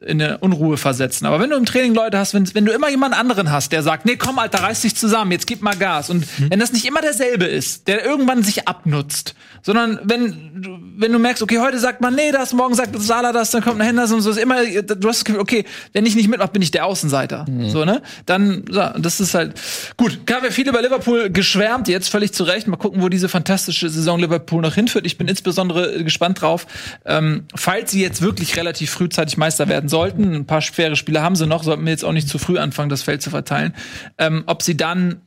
in 0.00 0.20
eine 0.20 0.38
Unruhe 0.38 0.76
versetzen. 0.76 1.24
Aber 1.24 1.40
wenn 1.40 1.48
du 1.48 1.56
im 1.56 1.64
Training 1.64 1.94
Leute 1.94 2.18
hast, 2.18 2.34
wenn, 2.34 2.54
wenn 2.54 2.66
du 2.66 2.72
immer 2.72 2.90
jemand 2.90 3.18
anderen 3.18 3.50
hast, 3.50 3.72
der 3.72 3.82
sagt, 3.82 4.04
nee, 4.04 4.16
komm, 4.16 4.38
Alter, 4.38 4.62
reiß 4.62 4.82
dich 4.82 4.94
zusammen, 4.94 5.32
jetzt 5.32 5.46
gib 5.46 5.62
mal 5.62 5.74
Gas. 5.74 6.10
Und 6.10 6.26
mhm. 6.38 6.50
wenn 6.50 6.60
das 6.60 6.72
nicht 6.72 6.84
immer 6.84 7.00
derselbe 7.00 7.46
ist, 7.46 7.88
der 7.88 8.04
irgendwann 8.04 8.42
sich 8.42 8.68
abnutzt, 8.68 9.34
sondern 9.62 9.98
wenn, 10.04 10.94
wenn 10.98 11.12
du 11.12 11.18
merkst, 11.18 11.42
okay, 11.42 11.60
heute 11.60 11.78
sagt 11.78 12.02
man, 12.02 12.14
nee, 12.14 12.30
das, 12.30 12.52
morgen 12.52 12.74
sagt 12.74 12.94
Salah 13.00 13.32
das, 13.32 13.52
dann 13.52 13.62
kommt 13.62 13.80
ein 13.80 13.86
Henderson 13.86 14.18
und 14.18 14.22
so, 14.22 14.30
ist 14.30 14.36
immer, 14.36 14.64
du 14.64 15.08
hast 15.08 15.20
das 15.20 15.24
Gefühl, 15.24 15.40
okay, 15.40 15.64
wenn 15.94 16.04
ich 16.04 16.14
nicht 16.14 16.28
mitmache, 16.28 16.52
bin 16.52 16.60
ich 16.60 16.70
der 16.70 16.84
Außenseiter. 16.84 17.46
Mhm. 17.48 17.70
So, 17.70 17.86
ne? 17.86 18.02
Dann, 18.26 18.64
ja, 18.70 18.94
das 18.98 19.18
ist 19.20 19.32
halt, 19.32 19.54
gut. 19.96 20.18
Haben 20.30 20.42
wir 20.42 20.52
viel 20.52 20.68
über 20.68 20.82
Liverpool 20.82 21.30
geschwärmt, 21.30 21.88
jetzt 21.88 22.10
völlig 22.10 22.34
zu 22.34 22.44
Recht. 22.44 22.66
Mal 22.66 22.76
gucken, 22.76 23.00
wo 23.00 23.08
diese 23.08 23.30
fantastische 23.30 23.88
Saison 23.88 24.18
Liverpool 24.20 24.60
noch 24.60 24.74
hinführt. 24.74 25.06
Ich 25.06 25.16
bin 25.16 25.26
insbesondere 25.26 26.04
gespannt 26.04 26.42
drauf, 26.42 26.66
ähm, 27.06 27.46
falls 27.54 27.92
sie 27.92 28.02
jetzt 28.02 28.20
wirklich 28.20 28.56
relativ 28.56 28.90
frühzeitig 28.90 29.38
Meister 29.38 29.68
werden 29.68 29.85
werden 29.86 29.88
sollten, 29.88 30.34
ein 30.34 30.46
paar 30.46 30.62
schwere 30.62 30.96
Spiele 30.96 31.22
haben 31.22 31.36
sie 31.36 31.46
noch, 31.46 31.62
sollten 31.62 31.84
wir 31.84 31.92
jetzt 31.92 32.04
auch 32.04 32.12
nicht 32.12 32.28
zu 32.28 32.38
früh 32.38 32.58
anfangen, 32.58 32.88
das 32.88 33.02
Feld 33.02 33.22
zu 33.22 33.30
verteilen, 33.30 33.74
ähm, 34.18 34.44
ob 34.46 34.62
sie 34.62 34.76
dann 34.76 35.22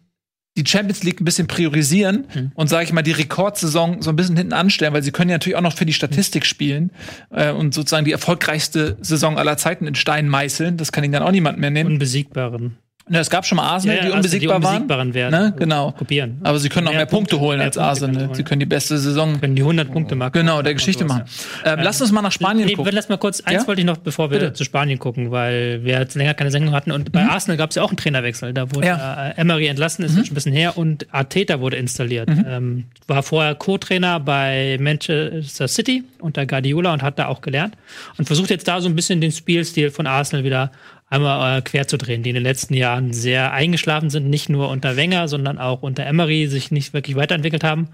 die 0.57 0.63
Champions 0.65 1.03
League 1.03 1.21
ein 1.21 1.25
bisschen 1.25 1.47
priorisieren 1.47 2.27
mhm. 2.33 2.51
und 2.55 2.67
sage 2.67 2.83
ich 2.83 2.91
mal 2.91 3.01
die 3.01 3.11
Rekordsaison 3.11 4.01
so 4.01 4.09
ein 4.09 4.15
bisschen 4.15 4.35
hinten 4.35 4.53
anstellen, 4.53 4.93
weil 4.93 5.03
sie 5.03 5.11
können 5.11 5.29
ja 5.29 5.35
natürlich 5.35 5.55
auch 5.55 5.61
noch 5.61 5.75
für 5.75 5.85
die 5.85 5.93
Statistik 5.93 6.45
spielen 6.45 6.91
äh, 7.31 7.51
und 7.51 7.73
sozusagen 7.73 8.03
die 8.03 8.11
erfolgreichste 8.11 8.97
Saison 8.99 9.37
aller 9.37 9.57
Zeiten 9.57 9.87
in 9.87 9.95
Stein 9.95 10.27
meißeln. 10.27 10.75
Das 10.75 10.91
kann 10.91 11.03
ihnen 11.03 11.13
dann 11.13 11.23
auch 11.23 11.31
niemand 11.31 11.59
mehr 11.59 11.69
nehmen. 11.69 11.93
Unbesiegbaren. 11.93 12.77
Ne, 13.09 13.19
es 13.19 13.29
gab 13.29 13.43
schon 13.45 13.55
mal 13.55 13.63
Arsenal, 13.63 13.97
ja, 13.97 14.03
ja, 14.03 14.09
die, 14.09 14.15
unbesiegbar 14.15 14.55
also 14.57 14.67
die 14.67 14.73
unbesigbaren 14.73 15.13
werden. 15.15 15.31
Ne? 15.31 15.53
Genau. 15.57 15.91
Kopieren. 15.93 16.37
Aber 16.43 16.59
sie 16.59 16.69
können 16.69 16.85
noch 16.85 16.91
mehr, 16.91 16.99
mehr 16.99 17.05
Punkte, 17.07 17.35
Punkte, 17.35 17.45
holen 17.45 17.59
als 17.59 17.75
Punkte 17.75 17.89
Arsenal. 17.89 18.35
Sie 18.35 18.43
können 18.43 18.59
die 18.59 18.67
beste 18.67 18.99
Saison. 18.99 19.39
Können 19.39 19.55
die 19.55 19.63
100 19.63 19.91
Punkte 19.91 20.15
machen. 20.15 20.31
Genau, 20.33 20.61
der 20.61 20.75
Geschichte 20.75 21.05
machen. 21.05 21.23
Ja. 21.65 21.73
Ähm, 21.73 21.79
lass 21.81 21.99
uns 22.01 22.11
mal 22.11 22.21
nach 22.21 22.31
Spanien 22.31 22.67
nee, 22.67 22.73
gucken. 22.73 22.93
Lass 22.93 23.09
mal 23.09 23.17
kurz, 23.17 23.41
eins 23.41 23.67
wollte 23.67 23.81
ich 23.81 23.87
noch, 23.87 23.97
bevor 23.97 24.29
wir 24.29 24.39
Bitte? 24.39 24.53
zu 24.53 24.63
Spanien 24.63 24.99
gucken, 24.99 25.31
weil 25.31 25.83
wir 25.83 25.99
jetzt 25.99 26.13
länger 26.15 26.35
keine 26.35 26.51
Sendung 26.51 26.75
hatten. 26.75 26.91
Und 26.91 27.11
bei 27.11 27.23
mhm. 27.23 27.31
Arsenal 27.31 27.57
gab 27.57 27.71
es 27.71 27.77
ja 27.77 27.81
auch 27.81 27.89
einen 27.89 27.97
Trainerwechsel. 27.97 28.53
Da 28.53 28.73
wurde 28.75 28.87
äh, 28.87 29.41
Emery 29.41 29.67
entlassen, 29.67 30.05
ist 30.05 30.11
mhm. 30.11 30.25
schon 30.25 30.31
ein 30.31 30.35
bisschen 30.35 30.53
her, 30.53 30.77
und 30.77 31.07
Arteta 31.11 31.59
wurde 31.59 31.77
installiert. 31.77 32.29
Mhm. 32.29 32.45
Ähm, 32.47 32.85
war 33.07 33.23
vorher 33.23 33.55
Co-Trainer 33.55 34.19
bei 34.19 34.77
Manchester 34.79 35.67
City 35.67 36.03
unter 36.19 36.45
Guardiola 36.45 36.93
und 36.93 37.01
hat 37.01 37.17
da 37.17 37.25
auch 37.25 37.41
gelernt. 37.41 37.75
Und 38.17 38.25
versucht 38.25 38.51
jetzt 38.51 38.67
da 38.67 38.81
so 38.81 38.87
ein 38.87 38.95
bisschen 38.95 39.19
den 39.19 39.31
Spielstil 39.31 39.89
von 39.89 40.05
Arsenal 40.05 40.43
wieder 40.43 40.71
einmal 41.09 41.57
äh, 41.57 41.61
quer 41.61 41.87
zu 41.87 41.97
drehen, 41.97 42.23
die 42.23 42.29
in 42.29 42.35
den 42.35 42.43
letzten 42.43 42.73
Jahren 42.73 43.13
sehr 43.13 43.51
eingeschlafen 43.51 44.09
sind, 44.09 44.29
nicht 44.29 44.49
nur 44.49 44.69
unter 44.69 44.95
Wenger, 44.95 45.27
sondern 45.27 45.57
auch 45.57 45.81
unter 45.81 46.05
Emery 46.05 46.47
sich 46.47 46.71
nicht 46.71 46.93
wirklich 46.93 47.15
weiterentwickelt 47.15 47.63
haben. 47.63 47.89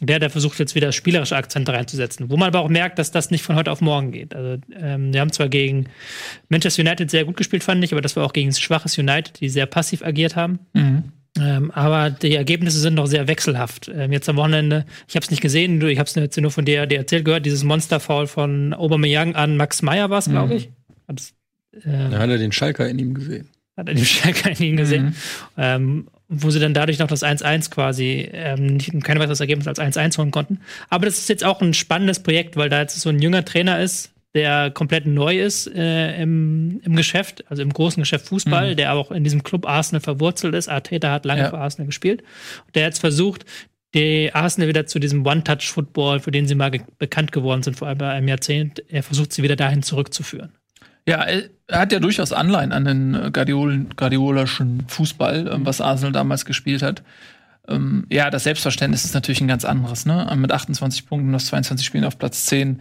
Der, 0.00 0.18
der 0.18 0.30
versucht 0.30 0.58
jetzt 0.58 0.74
wieder 0.74 0.92
spielerische 0.92 1.36
Akzente 1.36 1.72
reinzusetzen, 1.72 2.30
wo 2.30 2.36
man 2.36 2.48
aber 2.48 2.60
auch 2.60 2.68
merkt, 2.68 2.98
dass 2.98 3.10
das 3.10 3.30
nicht 3.30 3.42
von 3.42 3.56
heute 3.56 3.70
auf 3.70 3.80
morgen 3.80 4.12
geht. 4.12 4.34
Also 4.34 4.60
ähm, 4.76 5.12
wir 5.12 5.20
haben 5.20 5.32
zwar 5.32 5.48
gegen 5.48 5.86
Manchester 6.48 6.82
United 6.82 7.10
sehr 7.10 7.24
gut 7.24 7.36
gespielt, 7.36 7.62
fand 7.62 7.84
ich, 7.84 7.92
aber 7.92 8.00
das 8.00 8.16
war 8.16 8.24
auch 8.24 8.32
gegen 8.32 8.48
ein 8.48 8.54
schwaches 8.54 8.98
United, 8.98 9.40
die 9.40 9.48
sehr 9.48 9.66
passiv 9.66 10.02
agiert 10.02 10.36
haben. 10.36 10.58
Mhm. 10.72 11.12
Ähm, 11.36 11.70
aber 11.72 12.10
die 12.10 12.34
Ergebnisse 12.34 12.78
sind 12.78 12.94
noch 12.94 13.06
sehr 13.06 13.26
wechselhaft. 13.26 13.90
Ähm, 13.92 14.12
jetzt 14.12 14.28
am 14.28 14.36
Wochenende, 14.36 14.86
ich 15.08 15.16
habe 15.16 15.24
es 15.24 15.30
nicht 15.30 15.40
gesehen, 15.40 15.80
du, 15.80 15.90
ich 15.90 15.98
habe 15.98 16.08
es 16.08 16.14
jetzt 16.14 16.40
nur 16.40 16.50
von 16.52 16.64
dir, 16.64 16.86
dir 16.86 16.98
erzählt 16.98 17.24
gehört, 17.24 17.44
dieses 17.44 17.64
Monsterfoul 17.64 18.26
von 18.26 18.72
Aubameyang 18.72 19.34
an 19.34 19.56
Max 19.56 19.82
Meyer 19.82 20.10
war 20.10 20.18
es, 20.18 20.30
glaube 20.30 20.54
mhm. 20.54 20.60
ich. 20.60 20.70
Ähm, 21.84 22.10
da 22.10 22.18
hat 22.18 22.30
er 22.30 22.38
den 22.38 22.52
Schalker 22.52 22.88
in 22.88 22.98
ihm 22.98 23.14
gesehen. 23.14 23.48
Hat 23.76 23.88
er 23.88 23.94
den 23.94 24.04
Schalker 24.04 24.50
in 24.50 24.62
ihm 24.62 24.76
gesehen. 24.76 25.04
Mhm. 25.04 25.14
Ähm, 25.56 26.06
wo 26.28 26.50
sie 26.50 26.60
dann 26.60 26.74
dadurch 26.74 26.98
noch 26.98 27.06
das 27.06 27.22
1-1 27.22 27.70
quasi, 27.70 28.28
ähm, 28.32 28.76
nicht, 28.76 28.92
kein 29.04 29.18
weiteres 29.18 29.40
Ergebnis 29.40 29.66
als 29.66 29.78
1-1 29.78 30.18
holen 30.18 30.30
konnten. 30.30 30.60
Aber 30.88 31.06
das 31.06 31.18
ist 31.18 31.28
jetzt 31.28 31.44
auch 31.44 31.60
ein 31.60 31.74
spannendes 31.74 32.20
Projekt, 32.20 32.56
weil 32.56 32.68
da 32.68 32.80
jetzt 32.80 32.98
so 32.98 33.10
ein 33.10 33.20
junger 33.20 33.44
Trainer 33.44 33.80
ist, 33.80 34.10
der 34.34 34.70
komplett 34.72 35.06
neu 35.06 35.40
ist 35.40 35.68
äh, 35.68 36.20
im, 36.20 36.80
im 36.82 36.96
Geschäft, 36.96 37.44
also 37.48 37.62
im 37.62 37.72
großen 37.72 38.02
Geschäft 38.02 38.26
Fußball, 38.26 38.72
mhm. 38.72 38.76
der 38.76 38.94
auch 38.94 39.12
in 39.12 39.22
diesem 39.22 39.44
Club 39.44 39.66
Arsenal 39.66 40.00
verwurzelt 40.00 40.54
ist. 40.54 40.68
Arteta 40.68 41.12
hat 41.12 41.24
lange 41.24 41.42
ja. 41.42 41.50
für 41.50 41.58
Arsenal 41.58 41.86
gespielt. 41.86 42.24
Der 42.74 42.82
jetzt 42.82 42.98
versucht, 42.98 43.44
die 43.94 44.34
Arsenal 44.34 44.68
wieder 44.68 44.86
zu 44.86 44.98
diesem 44.98 45.24
One-Touch-Football, 45.24 46.18
für 46.18 46.32
den 46.32 46.48
sie 46.48 46.56
mal 46.56 46.72
ge 46.72 46.80
bekannt 46.98 47.30
geworden 47.30 47.62
sind 47.62 47.76
vor 47.76 47.86
einem 47.86 48.28
Jahrzehnt, 48.28 48.82
er 48.88 49.04
versucht 49.04 49.32
sie 49.32 49.44
wieder 49.44 49.54
dahin 49.54 49.84
zurückzuführen. 49.84 50.52
Ja, 51.06 51.24
er 51.66 51.78
hat 51.80 51.92
ja 51.92 52.00
durchaus 52.00 52.32
Anleihen 52.32 52.72
an 52.72 52.84
den 52.84 53.14
äh, 53.14 53.30
Guardiol 53.30 53.86
Guardiolaschen 53.96 54.84
Fußball, 54.88 55.50
ähm, 55.52 55.66
was 55.66 55.80
Arsenal 55.80 56.12
damals 56.12 56.44
gespielt 56.44 56.82
hat. 56.82 57.02
Ähm, 57.68 58.06
ja, 58.10 58.30
das 58.30 58.44
Selbstverständnis 58.44 59.04
ist 59.04 59.14
natürlich 59.14 59.40
ein 59.40 59.48
ganz 59.48 59.64
anderes. 59.64 60.06
Ne? 60.06 60.30
Mit 60.36 60.52
28 60.52 61.06
Punkten 61.06 61.34
aus 61.34 61.46
22 61.46 61.86
Spielen 61.86 62.04
auf 62.04 62.18
Platz 62.18 62.46
10 62.46 62.80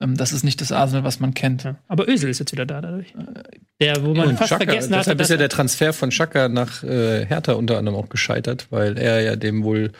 Ähm, 0.00 0.16
das 0.16 0.32
ist 0.32 0.42
nicht 0.42 0.60
das 0.60 0.72
Arsenal, 0.72 1.04
was 1.04 1.20
man 1.20 1.34
kennt. 1.34 1.64
Ja. 1.64 1.76
Aber 1.88 2.08
Ösel 2.08 2.28
ist 2.30 2.40
jetzt 2.40 2.52
wieder 2.52 2.66
da 2.66 2.80
dadurch. 2.80 3.14
Der, 3.80 4.04
wo 4.04 4.14
man 4.14 4.36
fast 4.36 4.50
Schaka, 4.50 4.64
vergessen 4.64 4.92
hat. 4.92 5.00
Deshalb 5.00 5.20
ist 5.20 5.30
ja 5.30 5.36
der 5.36 5.48
Transfer 5.48 5.92
von 5.92 6.10
Schaka 6.10 6.48
nach 6.48 6.82
äh, 6.82 7.24
Hertha 7.26 7.52
unter 7.52 7.78
anderem 7.78 7.98
auch 7.98 8.08
gescheitert, 8.08 8.66
weil 8.70 8.98
er 8.98 9.20
ja 9.20 9.36
dem 9.36 9.62
wohl 9.62 9.92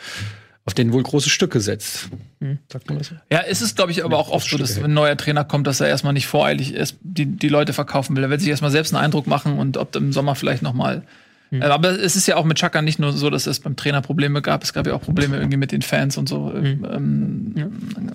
auf 0.67 0.75
den 0.75 0.93
wohl 0.93 1.03
große 1.03 1.29
Stücke 1.29 1.61
setzt. 1.61 2.09
Hm. 2.41 2.59
Sagt 2.73 2.89
man 2.89 2.99
das? 2.99 3.13
Ja, 3.31 3.43
es 3.47 3.61
ist, 3.61 3.77
glaube 3.77 3.93
ich, 3.93 4.05
aber 4.05 4.19
auch 4.19 4.31
oft 4.31 4.49
so, 4.49 4.57
dass 4.57 4.77
wenn 4.77 4.85
ein 4.85 4.95
neuer 4.95 5.17
Trainer 5.17 5.45
kommt, 5.45 5.67
dass 5.67 5.81
er 5.81 5.89
erstmal 5.89 6.15
nicht 6.15 6.27
voreilig 6.27 6.73
ist, 6.73 6.97
die, 7.03 7.27
die 7.27 7.49
Leute 7.49 7.73
verkaufen 7.73 8.17
will. 8.17 8.23
Er 8.23 8.31
will 8.31 8.41
sich 8.41 8.49
erstmal 8.49 8.71
selbst 8.71 8.95
einen 8.95 9.05
Eindruck 9.05 9.27
machen 9.27 9.59
und 9.59 9.77
ob 9.77 9.95
im 9.97 10.13
Sommer 10.13 10.35
vielleicht 10.35 10.63
noch 10.63 10.73
mal 10.73 11.05
hm. 11.51 11.63
Äh, 11.63 11.67
aber 11.67 11.91
es 11.91 12.17
ist 12.17 12.27
ja 12.27 12.37
auch 12.37 12.45
mit 12.45 12.59
Chaka 12.59 12.83
nicht 12.83 12.99
nur 12.99 13.13
so, 13.13 13.31
dass 13.31 13.47
es 13.47 13.61
beim 13.61 13.77
Trainer 13.77 14.03
Probleme 14.03 14.43
gab. 14.43 14.63
Es 14.65 14.73
gab 14.73 14.87
ja 14.87 14.95
auch 14.95 15.03
Probleme 15.03 15.37
irgendwie 15.37 15.57
mit 15.57 15.73
den 15.73 15.83
Fans 15.83 16.17
und 16.17 16.29
so. 16.29 16.53
Hm. 16.53 16.87
Ähm, 16.91 17.55
ja. 17.57 17.67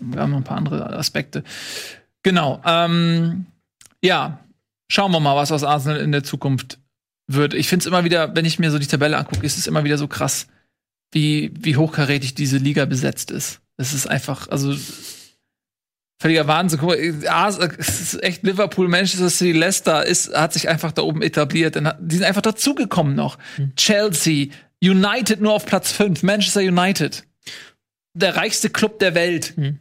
Wir 0.01 0.21
haben 0.21 0.31
noch 0.31 0.37
ein 0.37 0.43
paar 0.43 0.57
andere 0.57 0.97
Aspekte. 0.97 1.43
Genau. 2.23 2.61
Ähm, 2.65 3.45
ja, 4.03 4.39
schauen 4.89 5.11
wir 5.11 5.19
mal, 5.19 5.35
was 5.35 5.51
aus 5.51 5.63
Arsenal 5.63 5.99
in 5.99 6.11
der 6.11 6.23
Zukunft 6.23 6.79
wird. 7.27 7.53
Ich 7.53 7.69
finde 7.69 7.83
es 7.83 7.87
immer 7.87 8.03
wieder, 8.03 8.35
wenn 8.35 8.45
ich 8.45 8.59
mir 8.59 8.71
so 8.71 8.79
die 8.79 8.87
Tabelle 8.87 9.17
angucke, 9.17 9.45
ist 9.45 9.57
es 9.57 9.67
immer 9.67 9.83
wieder 9.83 9.97
so 9.97 10.07
krass 10.07 10.47
wie, 11.11 11.51
wie 11.59 11.75
hochkarätig 11.75 12.35
diese 12.35 12.57
Liga 12.57 12.85
besetzt 12.85 13.31
ist. 13.31 13.61
Es 13.77 13.93
ist 13.93 14.07
einfach, 14.07 14.49
also 14.49 14.75
völliger 16.21 16.47
Wahnsinn. 16.47 16.79
Guck 16.79 16.89
mal, 16.89 16.97
es 16.97 18.01
ist 18.01 18.23
echt 18.23 18.43
Liverpool, 18.43 18.87
Manchester 18.87 19.29
City, 19.29 19.53
Leicester 19.53 20.05
ist, 20.05 20.33
hat 20.35 20.53
sich 20.53 20.67
einfach 20.67 20.91
da 20.91 21.01
oben 21.01 21.21
etabliert. 21.21 21.75
Die 21.99 22.15
sind 22.15 22.25
einfach 22.25 22.41
dazugekommen 22.41 23.15
noch. 23.15 23.37
Mhm. 23.57 23.75
Chelsea, 23.75 24.47
United 24.83 25.41
nur 25.41 25.53
auf 25.53 25.65
Platz 25.65 25.91
5, 25.91 26.23
Manchester 26.23 26.61
United. 26.61 27.23
Der 28.13 28.35
reichste 28.35 28.69
Club 28.69 28.99
der 28.99 29.15
Welt. 29.15 29.53
Mhm. 29.57 29.79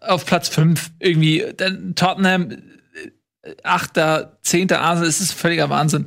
Auf 0.00 0.24
Platz 0.26 0.48
5 0.48 0.90
irgendwie. 1.00 1.44
Dann 1.56 1.94
Tottenham, 1.94 2.56
8., 3.62 3.98
10. 4.42 4.72
Arsenal, 4.72 5.08
es 5.08 5.20
ist 5.20 5.32
völliger 5.32 5.68
Wahnsinn, 5.70 6.06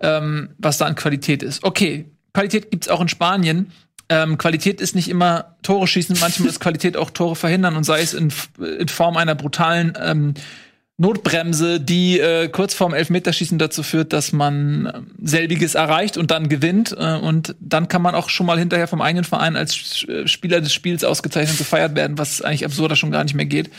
ähm, 0.00 0.54
was 0.58 0.78
da 0.78 0.86
an 0.86 0.94
Qualität 0.94 1.42
ist. 1.42 1.64
Okay, 1.64 2.10
Qualität 2.32 2.70
gibt's 2.70 2.88
auch 2.88 3.00
in 3.00 3.08
Spanien. 3.08 3.72
Ähm, 4.08 4.38
Qualität 4.38 4.80
ist 4.80 4.94
nicht 4.94 5.08
immer 5.08 5.56
Tore 5.62 5.86
schießen, 5.86 6.16
manchmal 6.20 6.48
ist 6.50 6.60
Qualität 6.60 6.96
auch 6.96 7.10
Tore 7.10 7.36
verhindern 7.36 7.76
und 7.76 7.84
sei 7.84 8.00
es 8.00 8.12
in, 8.12 8.32
in 8.78 8.88
Form 8.88 9.16
einer 9.16 9.34
brutalen 9.34 9.96
ähm, 10.00 10.34
Notbremse, 11.00 11.80
die 11.80 12.20
äh, 12.20 12.48
kurz 12.48 12.74
vorm 12.74 12.92
Elfmeterschießen 12.92 13.58
dazu 13.58 13.82
führt, 13.82 14.12
dass 14.12 14.32
man 14.32 14.84
äh, 14.84 15.00
selbiges 15.22 15.74
erreicht 15.74 16.18
und 16.18 16.30
dann 16.30 16.50
gewinnt. 16.50 16.94
Äh, 16.94 17.16
und 17.16 17.56
dann 17.58 17.88
kann 17.88 18.02
man 18.02 18.14
auch 18.14 18.28
schon 18.28 18.44
mal 18.44 18.58
hinterher 18.58 18.86
vom 18.86 19.00
eigenen 19.00 19.24
Verein 19.24 19.56
als 19.56 20.04
äh, 20.08 20.28
Spieler 20.28 20.60
des 20.60 20.74
Spiels 20.74 21.02
ausgezeichnet 21.02 21.56
gefeiert 21.56 21.94
werden, 21.94 22.18
was 22.18 22.42
eigentlich 22.42 22.66
absurder 22.66 22.96
schon 22.96 23.10
gar 23.10 23.24
nicht 23.24 23.32
mehr 23.34 23.46
geht. 23.46 23.70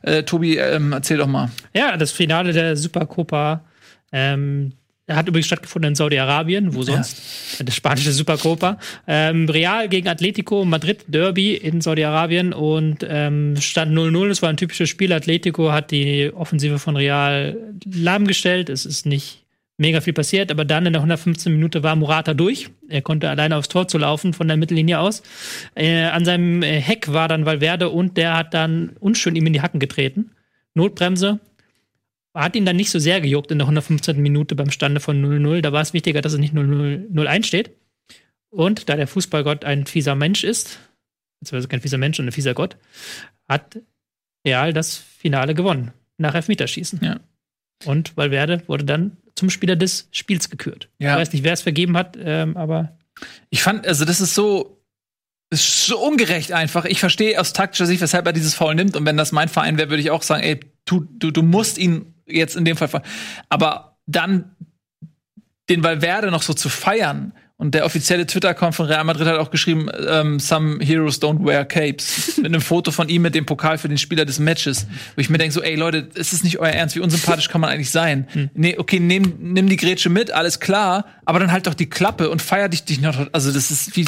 Äh, 0.00 0.22
Tobi, 0.22 0.56
ähm, 0.56 0.92
erzähl 0.92 1.18
doch 1.18 1.26
mal. 1.26 1.50
Ja, 1.74 1.98
das 1.98 2.12
Finale 2.12 2.54
der 2.54 2.74
Supercopa. 2.78 3.62
Ähm, 4.10 4.72
hat 5.10 5.28
übrigens 5.28 5.46
stattgefunden 5.46 5.90
in 5.90 5.94
Saudi-Arabien, 5.94 6.74
wo 6.74 6.82
sonst? 6.82 7.58
Ja. 7.58 7.64
Das 7.64 7.74
spanische 7.74 8.12
Supercopa. 8.12 8.78
Ähm, 9.06 9.48
Real 9.48 9.88
gegen 9.88 10.08
Atletico 10.08 10.64
Madrid 10.64 11.04
Derby 11.08 11.54
in 11.54 11.80
Saudi-Arabien 11.80 12.52
und 12.52 13.06
ähm, 13.08 13.56
stand 13.60 13.96
0-0. 13.96 14.28
Das 14.28 14.42
war 14.42 14.48
ein 14.48 14.56
typisches 14.56 14.88
Spiel. 14.88 15.12
Atletico 15.12 15.72
hat 15.72 15.90
die 15.90 16.30
Offensive 16.34 16.78
von 16.78 16.96
Real 16.96 17.56
lahmgestellt. 17.84 18.68
Es 18.68 18.86
ist 18.86 19.06
nicht 19.06 19.44
mega 19.80 20.02
viel 20.02 20.12
passiert, 20.12 20.50
aber 20.50 20.64
dann 20.64 20.86
in 20.86 20.92
der 20.92 21.00
115 21.00 21.52
Minute 21.52 21.82
war 21.82 21.96
Murata 21.96 22.34
durch. 22.34 22.68
Er 22.88 23.00
konnte 23.00 23.30
alleine 23.30 23.56
aufs 23.56 23.68
Tor 23.68 23.88
zu 23.88 23.96
laufen 23.96 24.34
von 24.34 24.46
der 24.46 24.58
Mittellinie 24.58 25.00
aus. 25.00 25.22
Äh, 25.74 26.04
an 26.04 26.24
seinem 26.24 26.62
äh, 26.62 26.80
Heck 26.80 27.12
war 27.12 27.28
dann 27.28 27.46
Valverde 27.46 27.88
und 27.88 28.16
der 28.18 28.36
hat 28.36 28.52
dann 28.52 28.90
unschön 29.00 29.36
ihm 29.36 29.46
in 29.46 29.54
die 29.54 29.62
Hacken 29.62 29.80
getreten. 29.80 30.32
Notbremse, 30.74 31.40
hat 32.34 32.54
ihn 32.54 32.64
dann 32.64 32.76
nicht 32.76 32.90
so 32.90 32.98
sehr 32.98 33.20
gejuckt 33.20 33.50
in 33.50 33.58
der 33.58 33.66
115. 33.66 34.20
Minute 34.20 34.54
beim 34.54 34.70
Stande 34.70 35.00
von 35.00 35.22
0-0. 35.24 35.60
Da 35.62 35.72
war 35.72 35.82
es 35.82 35.92
wichtiger, 35.92 36.20
dass 36.20 36.32
es 36.32 36.38
nicht 36.38 36.54
0-0 36.54 37.44
steht. 37.44 37.70
Und 38.50 38.88
da 38.88 38.96
der 38.96 39.06
Fußballgott 39.06 39.64
ein 39.64 39.86
fieser 39.86 40.14
Mensch 40.14 40.44
ist, 40.44 40.78
beziehungsweise 41.40 41.68
kein 41.68 41.80
fieser 41.80 41.98
Mensch, 41.98 42.16
sondern 42.16 42.30
ein 42.30 42.34
fieser 42.34 42.54
Gott, 42.54 42.76
hat 43.48 43.78
Real 44.46 44.72
das 44.72 44.96
Finale 44.96 45.54
gewonnen. 45.54 45.92
Nach 46.18 46.34
Elfmeterschießen. 46.34 47.00
Ja. 47.02 47.20
Und 47.84 48.16
Valverde 48.16 48.62
wurde 48.66 48.84
dann 48.84 49.16
zum 49.34 49.50
Spieler 49.50 49.76
des 49.76 50.08
Spiels 50.10 50.50
gekürt. 50.50 50.88
Ja. 50.98 51.14
Ich 51.14 51.20
weiß 51.20 51.32
nicht, 51.32 51.44
wer 51.44 51.52
es 51.52 51.62
vergeben 51.62 51.96
hat, 51.96 52.16
ähm, 52.20 52.56
aber. 52.56 52.98
Ich 53.48 53.62
fand, 53.62 53.86
also 53.86 54.04
das 54.04 54.20
ist 54.20 54.34
so, 54.34 54.82
ist 55.50 55.86
so 55.86 55.98
ungerecht 55.98 56.52
einfach. 56.52 56.84
Ich 56.84 57.00
verstehe 57.00 57.40
aus 57.40 57.52
taktischer 57.52 57.86
Sicht, 57.86 58.00
weshalb 58.00 58.26
er 58.26 58.32
dieses 58.32 58.54
Foul 58.54 58.74
nimmt. 58.74 58.96
Und 58.96 59.06
wenn 59.06 59.16
das 59.16 59.32
mein 59.32 59.48
Verein 59.48 59.78
wäre, 59.78 59.90
würde 59.90 60.02
ich 60.02 60.10
auch 60.10 60.22
sagen, 60.22 60.42
ey, 60.42 60.60
du, 60.84 61.06
du, 61.18 61.30
du 61.30 61.42
musst 61.42 61.78
ihn 61.78 62.14
jetzt 62.32 62.56
in 62.56 62.64
dem 62.64 62.76
Fall. 62.76 62.88
Aber 63.48 63.98
dann 64.06 64.56
den 65.68 65.82
Valverde 65.82 66.30
noch 66.30 66.42
so 66.42 66.52
zu 66.52 66.68
feiern 66.68 67.32
und 67.60 67.74
der 67.74 67.84
offizielle 67.84 68.26
Twitter-Account 68.26 68.74
von 68.74 68.86
Real 68.86 69.04
Madrid 69.04 69.28
hat 69.28 69.36
auch 69.36 69.50
geschrieben, 69.50 69.90
ähm, 70.08 70.40
some 70.40 70.82
heroes 70.82 71.20
don't 71.20 71.44
wear 71.44 71.66
capes. 71.66 72.36
mit 72.38 72.46
einem 72.46 72.62
Foto 72.62 72.90
von 72.90 73.10
ihm 73.10 73.20
mit 73.20 73.34
dem 73.34 73.44
Pokal 73.44 73.76
für 73.76 73.86
den 73.86 73.98
Spieler 73.98 74.24
des 74.24 74.38
Matches. 74.38 74.86
Wo 75.14 75.20
ich 75.20 75.28
mir 75.28 75.36
denke 75.36 75.52
so, 75.52 75.60
ey 75.60 75.74
Leute, 75.74 76.08
es 76.14 76.32
ist 76.32 76.42
nicht 76.42 76.58
euer 76.58 76.70
Ernst, 76.70 76.96
wie 76.96 77.00
unsympathisch 77.00 77.50
kann 77.50 77.60
man 77.60 77.68
eigentlich 77.68 77.90
sein? 77.90 78.26
Hm. 78.32 78.48
Nee, 78.54 78.78
okay, 78.78 78.98
nimm, 78.98 79.34
nimm 79.40 79.68
die 79.68 79.76
Grätsche 79.76 80.08
mit, 80.08 80.30
alles 80.30 80.58
klar, 80.58 81.04
aber 81.26 81.38
dann 81.38 81.52
halt 81.52 81.66
doch 81.66 81.74
die 81.74 81.90
Klappe 81.90 82.30
und 82.30 82.40
feier 82.40 82.70
dich, 82.70 82.84
dich 82.84 83.02
noch. 83.02 83.28
Also 83.32 83.52
das 83.52 83.70
ist 83.70 83.94
wie, 83.94 84.06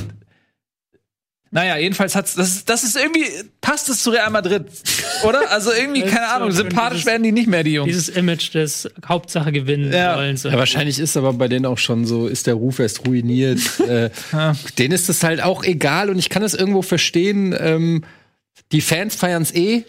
naja, 1.54 1.76
jedenfalls 1.76 2.16
hat's, 2.16 2.34
das, 2.34 2.48
ist, 2.48 2.68
das 2.70 2.82
ist 2.82 2.96
irgendwie, 2.96 3.26
passt 3.60 3.90
es 3.90 4.02
zu 4.02 4.08
Real 4.08 4.30
Madrid, 4.30 4.64
oder? 5.22 5.50
Also 5.50 5.70
irgendwie, 5.70 6.00
keine 6.10 6.28
Ahnung, 6.28 6.50
sympathisch 6.50 7.00
dieses, 7.00 7.06
werden 7.06 7.22
die 7.22 7.30
nicht 7.30 7.46
mehr, 7.46 7.62
die 7.62 7.74
Jungs. 7.74 7.88
Dieses 7.88 8.08
Image 8.08 8.54
des 8.54 8.88
Hauptsache 9.06 9.52
gewinnen 9.52 9.92
ja. 9.92 10.16
wollen. 10.16 10.38
So. 10.38 10.48
Ja, 10.48 10.56
wahrscheinlich 10.56 10.98
ist 10.98 11.14
aber 11.14 11.34
bei 11.34 11.48
denen 11.48 11.66
auch 11.66 11.76
schon 11.76 12.06
so, 12.06 12.26
ist 12.26 12.46
der 12.46 12.54
Ruf 12.54 12.78
erst 12.78 13.06
ruiniert. 13.06 13.60
äh, 13.86 14.08
ja. 14.32 14.54
Denen 14.78 14.94
ist 14.94 15.10
das 15.10 15.22
halt 15.22 15.42
auch 15.42 15.62
egal 15.62 16.08
und 16.08 16.18
ich 16.18 16.30
kann 16.30 16.40
das 16.40 16.54
irgendwo 16.54 16.80
verstehen. 16.80 17.54
Ähm, 17.58 18.04
die 18.72 18.80
Fans 18.80 19.14
feiern's 19.14 19.54
eh, 19.54 19.84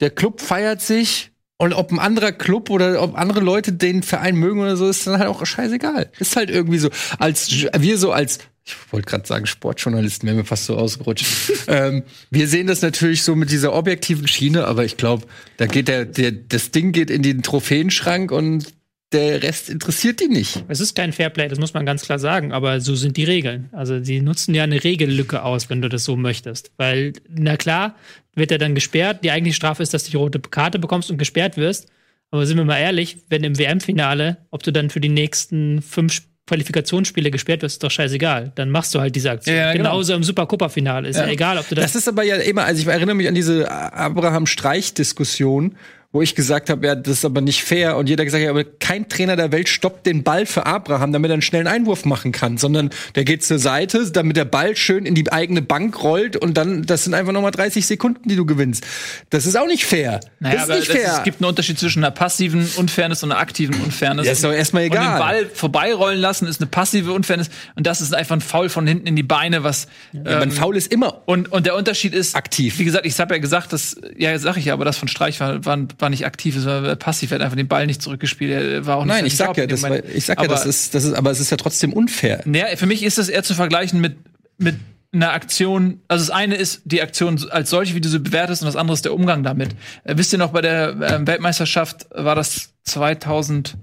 der 0.00 0.10
Club 0.10 0.40
feiert 0.40 0.80
sich, 0.80 1.32
und 1.60 1.72
ob 1.72 1.90
ein 1.90 1.98
anderer 1.98 2.30
Club 2.30 2.70
oder 2.70 3.02
ob 3.02 3.18
andere 3.18 3.40
Leute 3.40 3.72
den 3.72 4.04
Verein 4.04 4.36
mögen 4.36 4.60
oder 4.60 4.76
so, 4.76 4.88
ist 4.88 5.04
dann 5.08 5.18
halt 5.18 5.28
auch 5.28 5.44
scheißegal. 5.44 6.08
Ist 6.20 6.36
halt 6.36 6.50
irgendwie 6.50 6.78
so, 6.78 6.88
als 7.18 7.50
wir 7.50 7.98
so 7.98 8.12
als 8.12 8.38
ich 8.68 8.92
wollte 8.92 9.06
gerade 9.06 9.26
sagen 9.26 9.46
Sportjournalisten, 9.46 10.26
wäre 10.26 10.36
mir 10.36 10.44
fast 10.44 10.66
so 10.66 10.76
ausgerutscht. 10.76 11.26
ähm, 11.68 12.04
wir 12.30 12.48
sehen 12.48 12.66
das 12.66 12.82
natürlich 12.82 13.22
so 13.22 13.34
mit 13.34 13.50
dieser 13.50 13.72
objektiven 13.72 14.28
Schiene, 14.28 14.66
aber 14.66 14.84
ich 14.84 14.96
glaube, 14.96 15.26
da 15.56 15.66
geht 15.66 15.88
der, 15.88 16.04
der, 16.04 16.32
das 16.32 16.70
Ding 16.70 16.92
geht 16.92 17.10
in 17.10 17.22
den 17.22 17.42
Trophäenschrank 17.42 18.30
und 18.30 18.66
der 19.12 19.42
Rest 19.42 19.70
interessiert 19.70 20.20
die 20.20 20.28
nicht. 20.28 20.64
Es 20.68 20.80
ist 20.80 20.94
kein 20.94 21.12
Fairplay, 21.12 21.48
das 21.48 21.58
muss 21.58 21.72
man 21.72 21.86
ganz 21.86 22.02
klar 22.02 22.18
sagen, 22.18 22.52
aber 22.52 22.80
so 22.80 22.94
sind 22.94 23.16
die 23.16 23.24
Regeln. 23.24 23.70
Also 23.72 24.02
sie 24.04 24.20
nutzen 24.20 24.54
ja 24.54 24.64
eine 24.64 24.84
Regellücke 24.84 25.42
aus, 25.42 25.70
wenn 25.70 25.80
du 25.80 25.88
das 25.88 26.04
so 26.04 26.16
möchtest. 26.16 26.72
Weil, 26.76 27.14
na 27.28 27.56
klar, 27.56 27.94
wird 28.34 28.52
er 28.52 28.58
dann 28.58 28.74
gesperrt. 28.74 29.24
Die 29.24 29.30
eigentliche 29.30 29.56
Strafe 29.56 29.82
ist, 29.82 29.94
dass 29.94 30.04
du 30.04 30.10
die 30.10 30.16
rote 30.18 30.40
Karte 30.40 30.78
bekommst 30.78 31.10
und 31.10 31.16
gesperrt 31.16 31.56
wirst. 31.56 31.88
Aber 32.30 32.44
sind 32.44 32.58
wir 32.58 32.64
mal 32.64 32.78
ehrlich, 32.78 33.16
wenn 33.30 33.44
im 33.44 33.58
WM-Finale, 33.58 34.36
ob 34.50 34.62
du 34.62 34.72
dann 34.72 34.90
für 34.90 35.00
die 35.00 35.08
nächsten 35.08 35.80
fünf 35.80 36.22
Qualifikationsspiele 36.48 37.30
gesperrt 37.30 37.62
wirst, 37.62 37.74
ist 37.74 37.84
doch 37.84 37.90
scheißegal. 37.90 38.52
Dann 38.54 38.70
machst 38.70 38.94
du 38.94 39.00
halt 39.00 39.14
diese 39.14 39.30
Aktion. 39.30 39.54
Ja, 39.54 39.72
genau. 39.72 39.90
Genauso 39.90 40.14
im 40.14 40.22
Supercopa-Finale. 40.22 41.08
Ist 41.08 41.16
ja. 41.16 41.26
ja. 41.26 41.32
egal, 41.32 41.58
ob 41.58 41.68
du 41.68 41.74
das. 41.74 41.84
Das 41.84 41.94
ist 41.94 42.08
aber 42.08 42.22
ja 42.22 42.36
immer, 42.36 42.64
also 42.64 42.80
ich 42.80 42.88
erinnere 42.88 43.14
mich 43.14 43.28
an 43.28 43.34
diese 43.34 43.70
Abraham-Streich-Diskussion, 43.70 45.76
wo 46.10 46.22
ich 46.22 46.34
gesagt 46.34 46.70
habe, 46.70 46.86
ja, 46.86 46.94
das 46.94 47.18
ist 47.18 47.24
aber 47.26 47.42
nicht 47.42 47.62
fair. 47.62 47.98
Und 47.98 48.08
jeder 48.08 48.24
gesagt, 48.24 48.42
ja, 48.42 48.48
aber 48.48 48.64
kein 48.64 49.10
Trainer 49.10 49.36
der 49.36 49.52
Welt 49.52 49.68
stoppt 49.68 50.06
den 50.06 50.22
Ball 50.22 50.46
für 50.46 50.64
Abraham, 50.64 51.12
damit 51.12 51.30
er 51.30 51.34
einen 51.34 51.42
schnellen 51.42 51.66
Einwurf 51.66 52.06
machen 52.06 52.32
kann, 52.32 52.56
sondern 52.56 52.88
der 53.14 53.24
geht 53.24 53.44
zur 53.44 53.58
Seite, 53.58 54.10
damit 54.10 54.38
der 54.38 54.46
Ball 54.46 54.74
schön 54.74 55.04
in 55.04 55.14
die 55.14 55.30
eigene 55.30 55.60
Bank 55.60 56.02
rollt 56.02 56.36
und 56.38 56.56
dann, 56.56 56.84
das 56.86 57.04
sind 57.04 57.12
einfach 57.12 57.32
nochmal 57.32 57.50
30 57.50 57.86
Sekunden, 57.86 58.26
die 58.26 58.36
du 58.36 58.46
gewinnst. 58.46 58.86
Das 59.28 59.44
ist 59.44 59.58
auch 59.58 59.66
nicht 59.66 59.84
fair. 59.84 60.20
Naja, 60.40 60.66
das 60.66 60.68
ist 60.70 60.76
nicht 60.76 60.92
fair. 60.92 61.08
Ist, 61.08 61.18
es 61.18 61.22
gibt 61.24 61.42
einen 61.42 61.48
Unterschied 61.50 61.78
zwischen 61.78 62.02
einer 62.02 62.10
passiven 62.10 62.66
Unfairness 62.76 63.22
und 63.22 63.30
einer 63.30 63.40
aktiven 63.40 63.78
Unfairness. 63.78 64.24
Ja, 64.24 64.32
ist 64.32 64.42
doch 64.42 64.52
erstmal 64.52 64.84
egal. 64.84 65.04
Und 65.04 65.12
den 65.12 65.18
Ball 65.18 65.46
vorbeirollen 65.52 66.18
lassen 66.18 66.48
ist 66.48 66.62
eine 66.62 66.68
passive 66.68 67.12
Unfairness 67.12 67.50
und 67.74 67.86
das 67.86 68.00
ist 68.00 68.14
einfach 68.14 68.36
ein 68.36 68.40
Foul 68.40 68.70
von 68.70 68.86
hinten 68.86 69.06
in 69.06 69.16
die 69.16 69.22
Beine, 69.22 69.62
was. 69.62 69.88
Ja, 70.14 70.36
ähm, 70.36 70.42
ein 70.44 70.52
Foul 70.52 70.74
ist 70.78 70.90
immer. 70.90 71.20
Und, 71.26 71.52
und 71.52 71.66
der 71.66 71.76
Unterschied 71.76 72.14
ist. 72.14 72.34
Aktiv. 72.34 72.78
Wie 72.78 72.84
gesagt, 72.86 73.04
ich 73.04 73.18
habe 73.20 73.34
ja 73.34 73.40
gesagt, 73.40 73.74
dass, 73.74 74.00
ja, 74.16 74.38
sag 74.38 74.56
ich 74.56 74.64
ja, 74.64 74.72
aber 74.72 74.86
das 74.86 74.96
von 74.96 75.08
Streich 75.08 75.38
war, 75.40 75.62
war, 75.66 75.76
war 76.00 76.10
nicht 76.10 76.26
aktiv, 76.26 76.56
es 76.56 76.66
war 76.66 76.96
passiv, 76.96 77.30
er 77.30 77.36
hat 77.36 77.42
einfach 77.42 77.56
den 77.56 77.68
Ball 77.68 77.86
nicht 77.86 78.02
zurückgespielt. 78.02 78.50
Er 78.50 78.86
war 78.86 78.96
auch 78.96 79.04
nicht 79.04 79.14
Nein, 79.14 79.26
ich 79.26 79.36
sag 79.36 79.56
ja, 79.56 79.66
das 79.66 79.82
war, 79.82 80.04
ich 80.04 80.24
sag 80.24 80.40
ja, 80.40 80.48
das 80.48 80.66
ist, 80.66 80.94
das 80.94 81.04
ist, 81.04 81.14
aber 81.14 81.30
es 81.30 81.40
ist 81.40 81.50
ja 81.50 81.56
trotzdem 81.56 81.92
unfair. 81.92 82.42
Ja, 82.52 82.66
für 82.76 82.86
mich 82.86 83.02
ist 83.02 83.18
das 83.18 83.28
eher 83.28 83.42
zu 83.42 83.54
vergleichen 83.54 84.00
mit, 84.00 84.16
mit 84.58 84.76
einer 85.12 85.32
Aktion, 85.32 86.00
also 86.08 86.26
das 86.26 86.30
eine 86.34 86.54
ist 86.56 86.82
die 86.84 87.00
Aktion 87.02 87.42
als 87.50 87.70
solche, 87.70 87.94
wie 87.94 88.00
du 88.00 88.08
sie 88.08 88.18
bewertest, 88.18 88.62
und 88.62 88.66
das 88.66 88.76
andere 88.76 88.94
ist 88.94 89.04
der 89.04 89.14
Umgang 89.14 89.42
damit. 89.42 89.70
Äh, 90.04 90.16
wisst 90.16 90.32
ihr 90.32 90.38
noch, 90.38 90.52
bei 90.52 90.60
der 90.60 90.90
äh, 90.90 91.26
Weltmeisterschaft 91.26 92.06
war 92.10 92.34
das 92.34 92.74
2010, 92.84 93.78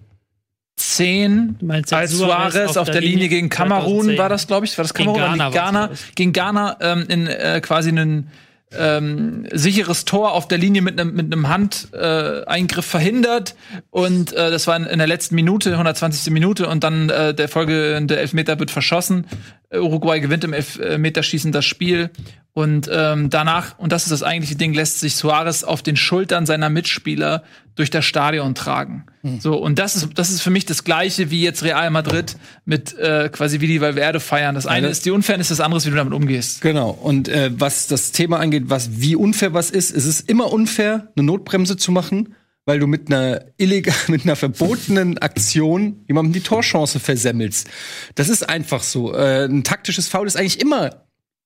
meinst, 1.62 1.94
als 1.94 2.12
Suarez 2.12 2.70
auf, 2.70 2.78
auf 2.78 2.90
der, 2.92 3.02
Linie, 3.02 3.16
Linie 3.16 3.30
gegen 3.30 3.50
Kamerun 3.50 4.04
2010. 4.06 4.18
war 4.20 4.30
das, 4.30 4.48
glaube 4.48 4.66
ich, 4.66 4.78
war 4.78 4.84
das 4.84 4.94
Kamerun 4.94 5.16
gegen 5.20 5.38
Ghana, 5.38 5.50
Ghana, 5.50 5.90
gegen 6.14 6.34
Ghana 6.34 6.78
ähm, 6.82 7.06
in 7.08 7.28
äh, 7.28 7.60
quasi 7.62 7.90
einen 7.90 8.30
ähm, 8.78 9.48
sicheres 9.52 10.06
Tor 10.06 10.34
auf 10.34 10.48
der 10.48 10.58
Linie 10.58 10.82
mit 10.82 11.00
einem 11.00 11.16
mit 11.16 11.32
einem 11.32 11.48
Handeingriff 11.48 12.86
äh, 12.86 12.90
verhindert. 12.90 13.56
Und 13.90 14.34
äh, 14.34 14.52
das 14.52 14.68
war 14.68 14.76
in, 14.76 14.86
in, 14.86 14.98
der 14.98 15.08
letzten 15.08 15.36
Minute 15.36 15.72
120. 15.72 16.32
Minute. 16.32 16.68
Und 16.68 16.84
dann 16.84 17.10
äh, 17.10 17.34
der 17.34 17.48
folgende 17.48 18.18
Elfmeter 18.18 18.60
wird 18.60 18.72
verschossen. 18.72 19.28
Uruguay 19.74 20.20
gewinnt 20.20 20.44
im 20.44 20.54
Elfmeterschießen 20.54 21.52
das 21.52 21.66
Spiel 21.66 22.12
und 22.58 22.90
ähm, 22.90 23.30
danach, 23.30 23.78
und 23.80 23.92
das 23.92 24.04
ist 24.04 24.14
das 24.14 24.24
eigentliche 24.24 24.56
Ding, 24.56 24.74
lässt 24.74 25.02
sich 25.02 25.18
Suarez 25.18 25.66
auf 25.66 25.84
den 25.84 25.98
Schultern 25.98 26.46
seiner 26.46 26.70
Mitspieler 26.70 27.44
durch 27.76 27.90
das 27.90 28.06
Stadion 28.06 28.56
tragen. 28.56 29.04
Mhm. 29.24 29.42
So, 29.42 29.58
und 29.58 29.78
das 29.78 29.98
ist, 29.98 30.08
das 30.16 30.30
ist 30.30 30.42
für 30.42 30.52
mich 30.52 30.66
das 30.66 30.86
Gleiche 30.86 31.32
wie 31.32 31.44
jetzt 31.44 31.64
Real 31.64 31.90
Madrid 31.90 32.38
mit 32.64 32.98
äh, 32.98 33.28
quasi 33.28 33.60
wie 33.60 33.68
die 33.68 33.82
Valverde 33.82 34.22
feiern. 34.22 34.56
Das 34.56 34.68
eine 34.68 34.88
ist 34.88 35.06
die 35.06 35.12
Unfairness, 35.12 35.50
das 35.50 35.60
andere 35.60 35.80
ist, 35.80 35.86
wie 35.86 35.90
du 35.90 35.98
damit 35.98 36.14
umgehst. 36.14 36.62
Genau. 36.62 36.92
Und 36.92 37.28
äh, 37.28 37.52
was 37.54 37.88
das 37.88 38.14
Thema 38.14 38.40
angeht, 38.40 38.64
was 38.68 39.02
wie 39.02 39.18
unfair 39.18 39.54
was 39.54 39.70
ist, 39.70 39.94
es 39.94 40.06
ist 40.06 40.30
immer 40.30 40.54
unfair, 40.54 41.12
eine 41.18 41.26
Notbremse 41.26 41.76
zu 41.76 41.92
machen 41.92 42.36
weil 42.68 42.80
du 42.80 42.88
mit 42.88 43.12
einer 43.12 43.46
illegal, 43.58 43.94
mit 44.08 44.24
einer 44.24 44.36
verbotenen 44.36 45.20
Aktion 45.20 46.04
jemandem 46.08 46.34
die 46.34 46.40
Torchance 46.40 47.00
versemmelst. 47.00 47.70
Das 48.16 48.28
ist 48.28 48.50
einfach 48.50 48.82
so. 48.82 49.14
Äh, 49.14 49.46
ein 49.46 49.64
taktisches 49.64 50.08
Foul 50.08 50.26
ist 50.26 50.36
eigentlich 50.36 50.62
immer 50.62 51.04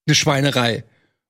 eine 0.07 0.15
Schweinerei. 0.15 0.85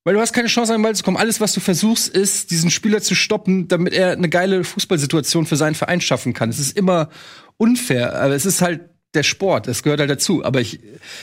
Weil 0.09 0.15
du 0.15 0.21
hast 0.21 0.33
keine 0.33 0.47
Chance, 0.47 0.73
an 0.73 0.79
den 0.79 0.81
Ball 0.81 0.95
zu 0.95 1.03
kommen. 1.03 1.17
Alles, 1.17 1.39
was 1.39 1.53
du 1.53 1.59
versuchst, 1.59 2.07
ist, 2.07 2.49
diesen 2.49 2.71
Spieler 2.71 2.99
zu 2.99 3.13
stoppen, 3.13 3.67
damit 3.67 3.93
er 3.93 4.13
eine 4.13 4.27
geile 4.27 4.63
Fußballsituation 4.63 5.45
für 5.45 5.55
seinen 5.55 5.75
Verein 5.75 6.01
schaffen 6.01 6.33
kann. 6.33 6.49
Es 6.49 6.57
ist 6.57 6.75
immer 6.75 7.09
unfair, 7.57 8.19
aber 8.19 8.33
es 8.33 8.47
ist 8.47 8.63
halt 8.63 8.81
der 9.13 9.21
Sport, 9.21 9.67
es 9.67 9.83
gehört 9.83 9.99
halt 9.99 10.09
dazu. 10.09 10.43
Aber 10.43 10.61
ich, 10.61 10.79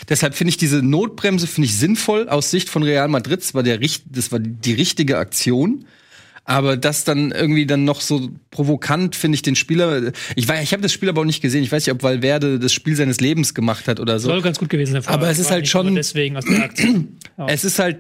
deshalb 0.09 0.37
finde 0.37 0.51
ich 0.51 0.57
diese 0.57 0.85
Notbremse 0.85 1.49
finde 1.49 1.67
ich 1.67 1.77
sinnvoll 1.77 2.29
aus 2.29 2.53
Sicht 2.53 2.69
von 2.69 2.85
Real 2.85 3.09
Madrid. 3.09 3.41
Das 3.41 3.55
war 3.55 3.65
der, 3.65 3.81
das 4.05 4.31
war 4.31 4.39
die 4.39 4.75
richtige 4.75 5.19
Aktion. 5.19 5.87
Aber 6.45 6.77
das 6.77 7.03
dann 7.03 7.33
irgendwie 7.33 7.67
dann 7.67 7.83
noch 7.83 8.01
so 8.01 8.31
provokant 8.53 9.17
finde 9.17 9.35
ich 9.35 9.43
den 9.43 9.57
Spieler. 9.57 10.13
Ich 10.37 10.47
weiß, 10.47 10.63
ich 10.63 10.73
habe 10.73 10.83
das 10.83 10.93
Spiel 10.93 11.09
aber 11.09 11.23
auch 11.23 11.27
nicht 11.27 11.43
gesehen. 11.43 11.65
Ich 11.65 11.73
weiß 11.73 11.85
nicht, 11.85 11.93
ob 11.93 12.05
Valverde 12.05 12.61
das 12.61 12.73
Spiel 12.73 12.95
seines 12.95 13.19
Lebens 13.19 13.53
gemacht 13.53 13.89
hat 13.89 13.99
oder 13.99 14.21
so. 14.21 14.29
Soll 14.29 14.43
ganz 14.43 14.61
gut 14.61 14.69
gewesen 14.69 14.93
sein. 14.93 15.13
Aber 15.13 15.29
es 15.29 15.41
ist 15.41 15.51
halt 15.51 15.67
schon 15.67 15.97
deswegen 15.97 16.37
aus 16.37 16.45
der 16.45 16.63
Aktion. 16.63 17.19
es 17.49 17.65
ist 17.65 17.81
halt 17.81 17.99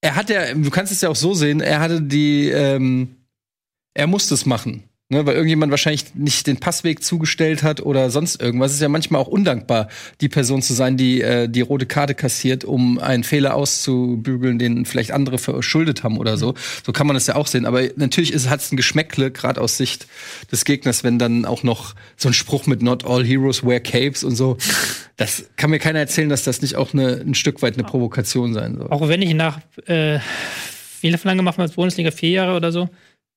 er 0.00 0.14
hat 0.14 0.30
ja, 0.30 0.54
du 0.54 0.70
kannst 0.70 0.92
es 0.92 1.00
ja 1.00 1.08
auch 1.08 1.16
so 1.16 1.34
sehen, 1.34 1.60
er 1.60 1.80
hatte 1.80 2.02
die, 2.02 2.48
ähm, 2.48 3.16
er 3.94 4.06
musste 4.06 4.34
es 4.34 4.46
machen. 4.46 4.88
Ne, 5.08 5.24
weil 5.24 5.36
irgendjemand 5.36 5.70
wahrscheinlich 5.70 6.16
nicht 6.16 6.48
den 6.48 6.56
Passweg 6.56 7.04
zugestellt 7.04 7.62
hat 7.62 7.80
oder 7.80 8.10
sonst 8.10 8.42
irgendwas. 8.42 8.72
Es 8.72 8.78
ist 8.78 8.82
ja 8.82 8.88
manchmal 8.88 9.22
auch 9.22 9.28
undankbar, 9.28 9.86
die 10.20 10.28
Person 10.28 10.62
zu 10.62 10.74
sein, 10.74 10.96
die 10.96 11.20
äh, 11.20 11.48
die 11.48 11.60
rote 11.60 11.86
Karte 11.86 12.16
kassiert, 12.16 12.64
um 12.64 12.98
einen 12.98 13.22
Fehler 13.22 13.54
auszubügeln, 13.54 14.58
den 14.58 14.84
vielleicht 14.84 15.12
andere 15.12 15.38
verschuldet 15.38 16.02
haben 16.02 16.18
oder 16.18 16.36
so. 16.36 16.54
So 16.84 16.90
kann 16.90 17.06
man 17.06 17.14
das 17.14 17.28
ja 17.28 17.36
auch 17.36 17.46
sehen. 17.46 17.66
Aber 17.66 17.82
natürlich 17.94 18.34
hat 18.48 18.58
es 18.58 18.72
ein 18.72 18.76
Geschmäckle, 18.76 19.30
gerade 19.30 19.60
aus 19.60 19.76
Sicht 19.76 20.08
des 20.50 20.64
Gegners, 20.64 21.04
wenn 21.04 21.20
dann 21.20 21.44
auch 21.44 21.62
noch 21.62 21.94
so 22.16 22.28
ein 22.28 22.34
Spruch 22.34 22.66
mit 22.66 22.82
Not 22.82 23.06
all 23.06 23.24
heroes 23.24 23.62
wear 23.62 23.78
capes 23.78 24.24
und 24.24 24.34
so. 24.34 24.56
Das 25.16 25.44
kann 25.54 25.70
mir 25.70 25.78
keiner 25.78 26.00
erzählen, 26.00 26.28
dass 26.28 26.42
das 26.42 26.62
nicht 26.62 26.74
auch 26.74 26.94
eine, 26.94 27.22
ein 27.24 27.36
Stück 27.36 27.62
weit 27.62 27.74
eine 27.74 27.84
Provokation 27.84 28.54
sein 28.54 28.76
soll. 28.76 28.88
Auch 28.90 29.06
wenn 29.06 29.22
ich 29.22 29.34
nach 29.34 29.60
äh, 29.86 30.18
wie 31.00 31.10
lange 31.10 31.42
machen 31.42 31.58
wir 31.58 31.62
als 31.62 31.74
Bundesliga? 31.74 32.10
Vier 32.10 32.30
Jahre 32.30 32.56
oder 32.56 32.72
so? 32.72 32.88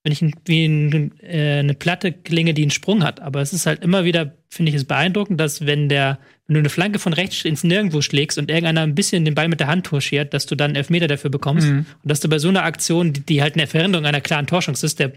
Wenn 0.09 0.29
ich 0.29 0.33
wie 0.45 0.65
ein, 0.65 1.11
äh, 1.21 1.59
eine 1.59 1.73
Platte 1.73 2.11
klinge, 2.11 2.53
die 2.53 2.63
einen 2.63 2.71
Sprung 2.71 3.03
hat. 3.03 3.19
Aber 3.21 3.41
es 3.41 3.53
ist 3.53 3.65
halt 3.65 3.83
immer 3.83 4.05
wieder, 4.05 4.33
finde 4.49 4.71
ich 4.71 4.75
es 4.75 4.85
beeindruckend, 4.85 5.39
dass 5.39 5.65
wenn 5.65 5.89
der, 5.89 6.19
wenn 6.47 6.55
du 6.55 6.59
eine 6.59 6.69
Flanke 6.69 6.99
von 6.99 7.13
rechts 7.13 7.45
ins 7.45 7.63
Nirgendwo 7.63 8.01
schlägst 8.01 8.37
und 8.37 8.49
irgendeiner 8.49 8.81
ein 8.81 8.95
bisschen 8.95 9.25
den 9.25 9.35
Ball 9.35 9.47
mit 9.47 9.59
der 9.59 9.67
Hand 9.67 9.85
touchiert, 9.85 10.33
dass 10.33 10.45
du 10.45 10.55
dann 10.55 10.75
Elfmeter 10.75 11.07
dafür 11.07 11.29
bekommst. 11.29 11.67
Mhm. 11.67 11.85
Und 12.03 12.11
dass 12.11 12.19
du 12.19 12.29
bei 12.29 12.39
so 12.39 12.49
einer 12.49 12.63
Aktion, 12.63 13.13
die, 13.13 13.21
die 13.21 13.41
halt 13.41 13.55
eine 13.55 13.67
Veränderung 13.67 14.05
einer 14.05 14.21
klaren 14.21 14.47
Torschance 14.47 14.85
ist, 14.85 14.99
der, 14.99 15.13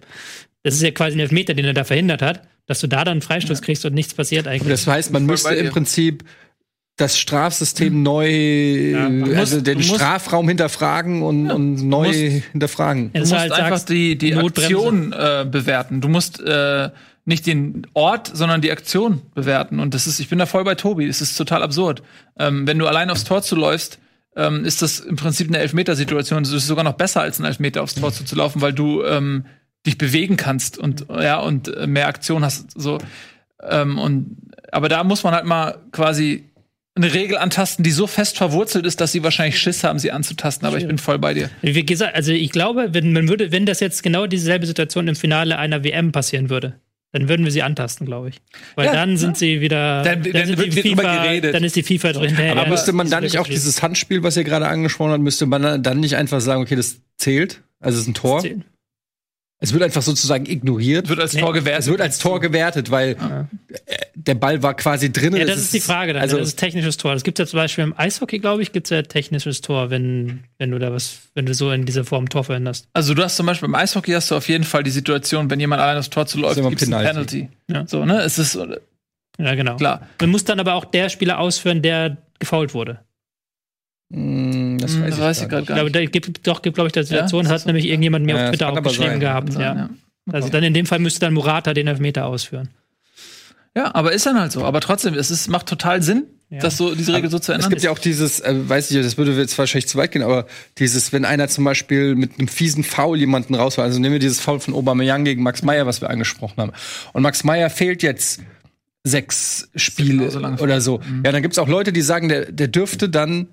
das 0.63 0.75
ist 0.75 0.83
ja 0.83 0.91
quasi 0.91 1.17
ein 1.17 1.21
Elfmeter, 1.21 1.55
den 1.55 1.65
er 1.65 1.75
da 1.75 1.85
verhindert 1.85 2.23
hat, 2.23 2.43
dass 2.67 2.81
du 2.81 2.87
da 2.87 3.05
dann 3.05 3.13
einen 3.13 3.23
Freistoß 3.23 3.59
ja. 3.59 3.65
kriegst 3.65 3.85
und 3.85 3.95
nichts 3.95 4.15
passiert 4.15 4.47
eigentlich. 4.47 4.69
Das 4.69 4.87
heißt, 4.87 5.13
man 5.13 5.27
müsste 5.27 5.55
im 5.55 5.71
Prinzip 5.71 6.25
das 6.97 7.19
Strafsystem 7.19 7.93
hm. 7.93 8.03
neu, 8.03 8.29
ja, 8.29 9.07
also 9.37 9.57
musst, 9.57 9.67
den 9.67 9.83
Strafraum 9.83 10.49
hinterfragen 10.49 11.23
und, 11.23 11.47
ja, 11.47 11.55
und 11.55 11.89
neu 11.89 12.09
musst, 12.09 12.19
hinterfragen. 12.53 13.13
Du 13.13 13.21
musst 13.21 13.33
halt 13.33 13.53
einfach 13.53 13.81
die, 13.85 14.17
die 14.19 14.35
Aktion 14.35 15.13
äh, 15.13 15.47
bewerten. 15.51 16.01
Du 16.01 16.09
musst 16.09 16.41
äh, 16.41 16.91
nicht 17.25 17.47
den 17.47 17.87
Ort, 17.95 18.31
sondern 18.35 18.61
die 18.61 18.71
Aktion 18.71 19.23
bewerten. 19.35 19.81
Und 19.81 19.95
das 19.95 20.07
ist, 20.07 20.21
ich 20.21 20.29
bin 20.29 20.39
da 20.39 20.47
voll 20.47 20.65
bei 20.65 20.75
Tobi. 20.75 21.07
Es 21.07 21.21
ist 21.21 21.37
total 21.37 21.63
absurd. 21.63 22.03
Ähm, 22.39 22.67
wenn 22.67 22.79
du 22.79 22.87
allein 22.87 23.11
aufs 23.11 23.25
Tor 23.25 23.43
zuläufst, 23.43 23.99
ähm, 24.37 24.65
ist 24.65 24.83
das 24.83 25.01
im 25.01 25.17
Prinzip 25.17 25.49
eine 25.49 25.59
Elfmetersituation. 25.59 26.43
Es 26.43 26.53
ist 26.53 26.67
sogar 26.67 26.85
noch 26.85 26.95
besser 26.95 27.21
als 27.23 27.39
ein 27.39 27.45
Elfmeter 27.45 27.83
aufs 27.83 27.95
Tor 27.95 28.13
zuzulaufen, 28.13 28.61
weil 28.61 28.73
du 28.73 29.03
ähm, 29.05 29.47
dich 29.87 29.99
bewegen 29.99 30.37
kannst 30.37 30.79
und 30.79 31.07
ja 31.11 31.39
und 31.41 31.75
äh, 31.75 31.87
mehr 31.87 32.07
Aktion 32.07 32.45
hast. 32.45 32.71
So 32.81 32.99
ähm, 33.63 33.99
und 33.99 34.37
aber 34.71 34.89
da 34.89 35.05
muss 35.05 35.23
man 35.23 35.35
halt 35.35 35.45
mal 35.45 35.79
quasi 35.93 36.52
eine 36.95 37.13
Regel 37.15 37.39
antasten, 37.39 37.83
die 37.83 37.91
so 37.91 38.07
fest 38.07 38.37
verwurzelt 38.37 38.85
ist, 38.85 39.01
dass 39.01 39.13
sie 39.13 39.23
wahrscheinlich 39.23 39.59
Schiss 39.59 39.83
haben, 39.83 39.99
sie 39.99 40.13
anzutasten. 40.13 40.67
Aber 40.67 40.77
ich 40.77 40.87
bin 40.87 40.99
voll 40.99 41.19
bei 41.19 41.33
dir. 41.33 41.49
Wie 41.63 41.87
gesagt, 41.87 42.15
also 42.15 42.33
ich 42.33 42.51
glaube, 42.51 42.89
wenn 42.93 43.13
man 43.13 43.29
würde, 43.29 43.51
wenn 43.51 43.65
das 43.65 43.81
jetzt 43.81 44.03
genau 44.03 44.27
dieselbe 44.27 44.67
Situation 44.67 45.09
im 45.09 45.17
Finale 45.17 45.57
einer 45.57 45.85
WM 45.85 46.13
passieren 46.13 46.51
würde, 46.51 46.75
dann 47.13 47.29
würden 47.29 47.45
wir 47.45 47.53
sie 47.53 47.63
antasten, 47.63 48.07
glaube 48.07 48.31
ich. 48.31 48.41
Weil 48.75 48.87
ja, 48.87 48.93
dann 48.93 49.17
sind 49.17 49.31
ja. 49.31 49.35
sie 49.37 49.61
wieder. 49.61 50.03
Dann, 50.03 50.23
dann, 50.23 50.33
dann 50.33 50.59
wird 50.59 50.75
FIFA, 50.75 51.23
geredet. 51.23 51.55
Dann 51.55 51.65
ist 51.65 51.77
die 51.77 51.83
FIFA 51.83 52.13
drin. 52.13 52.37
Ja, 52.39 52.53
aber 52.53 52.67
müsste 52.67 52.93
man 52.93 53.09
dann 53.11 53.23
nicht 53.23 53.39
auch 53.39 53.47
dieses 53.47 53.83
Handspiel, 53.83 54.23
was 54.23 54.37
ihr 54.37 54.45
gerade 54.45 54.67
angesprochen 54.67 55.13
habt, 55.13 55.23
müsste 55.23 55.47
man 55.47 55.83
dann 55.83 56.01
nicht 56.01 56.17
einfach 56.17 56.41
sagen, 56.41 56.63
okay, 56.63 56.77
das 56.77 57.01
zählt? 57.17 57.63
Also 57.81 57.97
es 57.97 58.03
ist 58.03 58.09
ein 58.09 58.15
Tor? 58.15 58.43
Es 59.63 59.73
wird 59.73 59.85
einfach 59.85 60.03
sozusagen 60.03 60.45
ignoriert. 60.47 61.09
Wird 61.09 61.21
als 61.21 61.35
Tor 61.35 61.53
gewertet. 61.53 61.83
Es 61.83 61.87
wird 61.87 62.01
als 62.01 62.19
Tor 62.19 62.41
gewertet, 62.41 62.91
weil 62.91 63.17
ja. 63.17 63.49
der 64.17 64.35
Ball 64.35 64.61
war 64.61 64.75
quasi 64.75 65.13
drin. 65.13 65.37
Ja, 65.37 65.45
das 65.45 65.59
ist 65.59 65.73
die 65.73 65.79
Frage 65.79 66.13
dann. 66.13 66.21
Also, 66.21 66.37
das 66.37 66.49
ist 66.49 66.57
technisches 66.57 66.97
Tor. 66.97 67.15
Das 67.15 67.23
gibt 67.23 67.39
ja 67.39 67.47
zum 67.47 67.59
Beispiel 67.59 67.85
im 67.85 67.95
Eishockey, 67.97 68.41
glaube 68.41 68.63
ich, 68.63 68.73
gibt 68.73 68.89
es 68.89 68.91
ja 68.91 69.03
technisches 69.03 69.61
Tor, 69.61 69.91
wenn, 69.91 70.41
wenn 70.59 70.73
du 70.73 70.81
da 70.81 70.93
was, 70.93 71.21
wenn 71.35 71.47
du 71.47 71.55
so 71.55 71.71
in 71.71 71.87
dieser 71.87 72.05
Form 72.05 72.29
Tor 72.29 72.43
veränderst. 72.43 72.89
Also 72.93 73.15
du 73.15 73.23
hast 73.23 73.37
zum 73.37 73.47
Beispiel 73.47 73.69
im 73.69 73.77
Eishockey 73.77 74.11
hast 74.11 74.33
du 74.33 74.35
auf 74.35 74.49
jeden 74.49 74.65
Fall 74.65 74.83
die 74.83 74.91
Situation, 74.91 75.49
wenn 75.49 75.61
jemand 75.61 75.81
allein 75.81 75.97
aufs 75.97 76.11
Tor 76.11 76.27
zuläuft, 76.27 76.61
gibt 76.61 76.83
es 76.83 76.93
ein 76.93 77.05
Penalty. 77.05 77.49
Ja. 77.71 77.87
So, 77.87 78.05
ne? 78.05 78.21
Es 78.21 78.39
ist 78.39 78.59
ja, 79.39 79.55
genau. 79.55 79.77
Klar. 79.77 80.09
Man 80.21 80.31
muss 80.31 80.45
dann 80.45 80.61
aber 80.61 80.75
auch 80.75 80.85
der 80.85 81.09
Spieler 81.09 81.39
ausführen, 81.39 81.83
der 81.83 82.17
gefault 82.41 82.75
wurde. 82.75 83.01
Hm, 84.13 84.62
das 84.83 84.95
hm, 84.95 85.03
weiß, 85.03 85.11
das 85.11 85.19
ich, 85.19 85.25
weiß 85.25 85.43
ich 85.43 85.49
gerade 85.49 85.67
gar 85.67 85.83
nicht. 85.83 85.95
Da 85.95 86.05
gibt, 86.05 86.47
doch, 86.47 86.63
gibt, 86.63 86.75
glaube 86.75 86.89
ich, 86.89 86.93
der 86.93 87.05
Situation, 87.05 87.45
ja, 87.47 87.51
hat 87.51 87.67
nämlich 87.67 87.87
irgendjemand 87.87 88.27
mir 88.27 88.37
ja, 88.37 88.45
auf 88.45 88.51
Twitter 88.51 88.73
auch 88.73 88.83
geschrieben 88.83 89.11
sein. 89.11 89.21
gehabt. 89.21 89.55
Ja. 89.55 89.61
ja. 89.61 89.91
Also 90.31 90.49
dann 90.49 90.63
in 90.63 90.75
dem 90.75 90.87
Fall 90.87 90.99
müsste 90.99 91.21
dann 91.21 91.35
Murata 91.35 91.75
den 91.75 91.89
Elfmeter 91.89 92.27
ausführen. 92.27 92.69
Ja, 93.75 93.95
aber 93.95 94.13
ist 94.13 94.27
dann 94.27 94.39
halt 94.39 94.53
so. 94.53 94.65
Aber 94.65 94.81
trotzdem, 94.81 95.15
es 95.15 95.31
ist, 95.31 95.49
macht 95.49 95.67
total 95.67 96.03
Sinn, 96.03 96.27
ja. 96.51 96.59
das 96.59 96.77
so, 96.77 96.95
diese 96.95 97.15
Regel 97.15 97.31
so 97.31 97.39
zu 97.39 97.53
ändern. 97.53 97.65
Es 97.65 97.71
gibt 97.71 97.83
ja 97.83 97.91
auch 97.91 97.99
dieses, 97.99 98.41
äh, 98.41 98.55
weiß 98.69 98.91
ich, 98.91 99.03
das 99.03 99.17
würde 99.17 99.33
jetzt 99.33 99.57
wahrscheinlich 99.57 99.89
zu 99.89 99.97
weit 99.97 100.13
gehen, 100.13 100.23
aber 100.23 100.47
dieses, 100.79 101.13
wenn 101.13 101.25
einer 101.25 101.49
zum 101.49 101.65
Beispiel 101.65 102.15
mit 102.15 102.39
einem 102.39 102.49
fiesen 102.49 102.85
Foul 102.85 103.19
jemanden 103.19 103.55
rausfällt, 103.55 103.87
also 103.87 103.99
nehmen 103.99 104.13
wir 104.13 104.19
dieses 104.21 104.41
Foul 104.41 104.61
von 104.61 104.75
Aubameyang 104.75 105.25
gegen 105.25 105.43
Max 105.43 105.63
Meyer, 105.63 105.87
was 105.87 106.03
wir 106.03 106.11
angesprochen 106.11 106.61
haben. 106.61 106.73
Und 107.15 107.23
Max 107.23 107.45
Meyer 107.45 107.71
fehlt 107.71 108.03
jetzt 108.03 108.43
sechs 109.05 109.71
Spiele 109.75 110.31
so 110.31 110.41
oder 110.41 110.81
so. 110.81 110.99
Mhm. 110.99 111.23
Ja, 111.25 111.33
dann 111.33 111.43
gibt's 111.43 111.59
auch 111.59 111.69
Leute, 111.69 111.93
die 111.93 112.03
sagen, 112.03 112.29
der, 112.29 112.53
der 112.53 112.69
dürfte 112.69 113.09
dann 113.09 113.49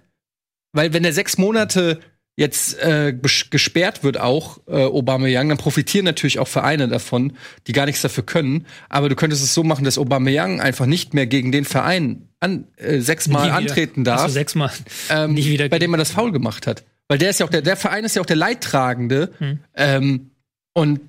weil 0.73 0.93
wenn 0.93 1.03
er 1.03 1.13
sechs 1.13 1.37
Monate 1.37 1.99
jetzt 2.39 2.81
äh, 2.81 3.13
gesperrt 3.13 4.03
wird 4.03 4.17
auch 4.17 4.59
äh, 4.65 4.85
Aubameyang, 4.85 5.49
dann 5.49 5.57
profitieren 5.57 6.05
natürlich 6.05 6.39
auch 6.39 6.47
Vereine 6.47 6.87
davon, 6.87 7.33
die 7.67 7.73
gar 7.73 7.85
nichts 7.85 8.01
dafür 8.01 8.25
können. 8.25 8.65
Aber 8.87 9.09
du 9.09 9.15
könntest 9.15 9.43
es 9.43 9.53
so 9.53 9.63
machen, 9.63 9.83
dass 9.83 9.97
Aubameyang 9.97 10.61
einfach 10.61 10.85
nicht 10.85 11.13
mehr 11.13 11.27
gegen 11.27 11.51
den 11.51 11.65
Verein 11.65 12.29
an, 12.39 12.65
äh, 12.77 12.99
sechsmal 12.99 13.49
antreten 13.51 14.05
darf. 14.05 14.21
Also 14.21 14.33
sechsmal. 14.35 14.71
Ähm, 15.09 15.33
nicht 15.33 15.49
wieder 15.49 15.67
bei 15.67 15.79
dem 15.79 15.93
er 15.93 15.97
das 15.97 16.11
Foul 16.11 16.31
gemacht 16.31 16.65
hat. 16.65 16.85
Weil 17.09 17.17
der 17.17 17.31
ist 17.31 17.41
ja 17.41 17.45
auch 17.45 17.49
der, 17.49 17.61
der 17.61 17.75
Verein 17.75 18.05
ist 18.05 18.15
ja 18.15 18.21
auch 18.21 18.27
der 18.27 18.37
Leidtragende. 18.37 19.33
Hm. 19.39 19.59
Ähm, 19.75 20.31
und 20.73 21.01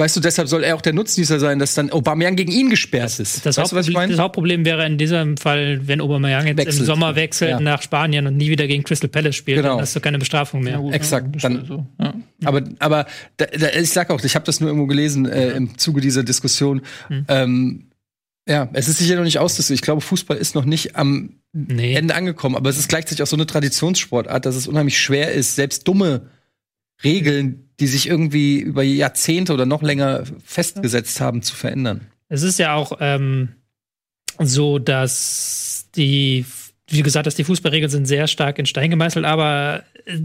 Weißt 0.00 0.16
du, 0.16 0.20
deshalb 0.20 0.48
soll 0.48 0.64
er 0.64 0.74
auch 0.76 0.80
der 0.80 0.94
Nutznießer 0.94 1.38
sein, 1.38 1.58
dass 1.58 1.74
dann 1.74 1.92
Aubameyang 1.92 2.34
gegen 2.34 2.50
ihn 2.50 2.70
gesperrt 2.70 3.20
ist. 3.20 3.44
Das, 3.44 3.58
weißt 3.58 3.72
du, 3.72 3.76
was 3.76 3.86
ich 3.86 3.92
meine? 3.92 4.10
das 4.10 4.20
Hauptproblem 4.20 4.64
wäre 4.64 4.86
in 4.86 4.96
diesem 4.96 5.36
Fall, 5.36 5.86
wenn 5.86 6.00
Aubameyang 6.00 6.46
jetzt 6.46 6.56
wechselt. 6.56 6.80
im 6.80 6.86
Sommer 6.86 7.16
wechselt 7.16 7.50
ja. 7.50 7.60
nach 7.60 7.82
Spanien 7.82 8.26
und 8.26 8.38
nie 8.38 8.48
wieder 8.48 8.66
gegen 8.66 8.82
Crystal 8.82 9.10
Palace 9.10 9.36
spielt, 9.36 9.58
genau. 9.58 9.74
dann 9.74 9.82
hast 9.82 9.94
du 9.94 10.00
keine 10.00 10.18
Bestrafung 10.18 10.62
mehr. 10.62 10.80
Ja, 10.82 10.90
Exakt. 10.92 11.44
Dann, 11.44 11.66
so. 11.66 11.86
ja. 12.00 12.14
Aber, 12.44 12.62
aber 12.78 13.06
da, 13.36 13.44
da, 13.44 13.68
ich 13.78 13.90
sag 13.90 14.08
auch, 14.08 14.24
ich 14.24 14.34
habe 14.34 14.46
das 14.46 14.60
nur 14.60 14.70
irgendwo 14.70 14.86
gelesen 14.86 15.26
äh, 15.26 15.50
im 15.50 15.76
Zuge 15.76 16.00
dieser 16.00 16.22
Diskussion. 16.22 16.80
Mhm. 17.10 17.24
Ähm, 17.28 17.84
ja, 18.48 18.70
es 18.72 18.88
ist 18.88 19.00
sicher 19.00 19.16
noch 19.16 19.24
nicht 19.24 19.38
aus. 19.38 19.68
Ich 19.68 19.82
glaube, 19.82 20.00
Fußball 20.00 20.38
ist 20.38 20.54
noch 20.54 20.64
nicht 20.64 20.96
am 20.96 21.34
nee. 21.52 21.94
Ende 21.94 22.14
angekommen. 22.14 22.56
Aber 22.56 22.70
es 22.70 22.78
ist 22.78 22.88
gleichzeitig 22.88 23.22
auch 23.22 23.26
so 23.26 23.36
eine 23.36 23.46
Traditionssportart, 23.46 24.46
dass 24.46 24.56
es 24.56 24.66
unheimlich 24.66 24.98
schwer 24.98 25.32
ist, 25.32 25.56
selbst 25.56 25.86
dumme 25.86 26.22
Regeln 27.02 27.70
die 27.80 27.86
sich 27.86 28.08
irgendwie 28.08 28.58
über 28.58 28.82
Jahrzehnte 28.82 29.54
oder 29.54 29.66
noch 29.66 29.82
länger 29.82 30.24
festgesetzt 30.44 31.20
haben, 31.20 31.42
zu 31.42 31.56
verändern. 31.56 32.02
Es 32.28 32.42
ist 32.42 32.58
ja 32.58 32.74
auch 32.74 32.98
ähm, 33.00 33.48
so, 34.38 34.78
dass 34.78 35.88
die, 35.96 36.44
wie 36.88 37.02
gesagt, 37.02 37.26
dass 37.26 37.34
die 37.34 37.44
Fußballregeln 37.44 37.90
sind 37.90 38.06
sehr 38.06 38.26
stark 38.26 38.58
in 38.58 38.66
Stein 38.66 38.90
gemeißelt, 38.90 39.24
aber 39.24 39.82
äh, 40.04 40.18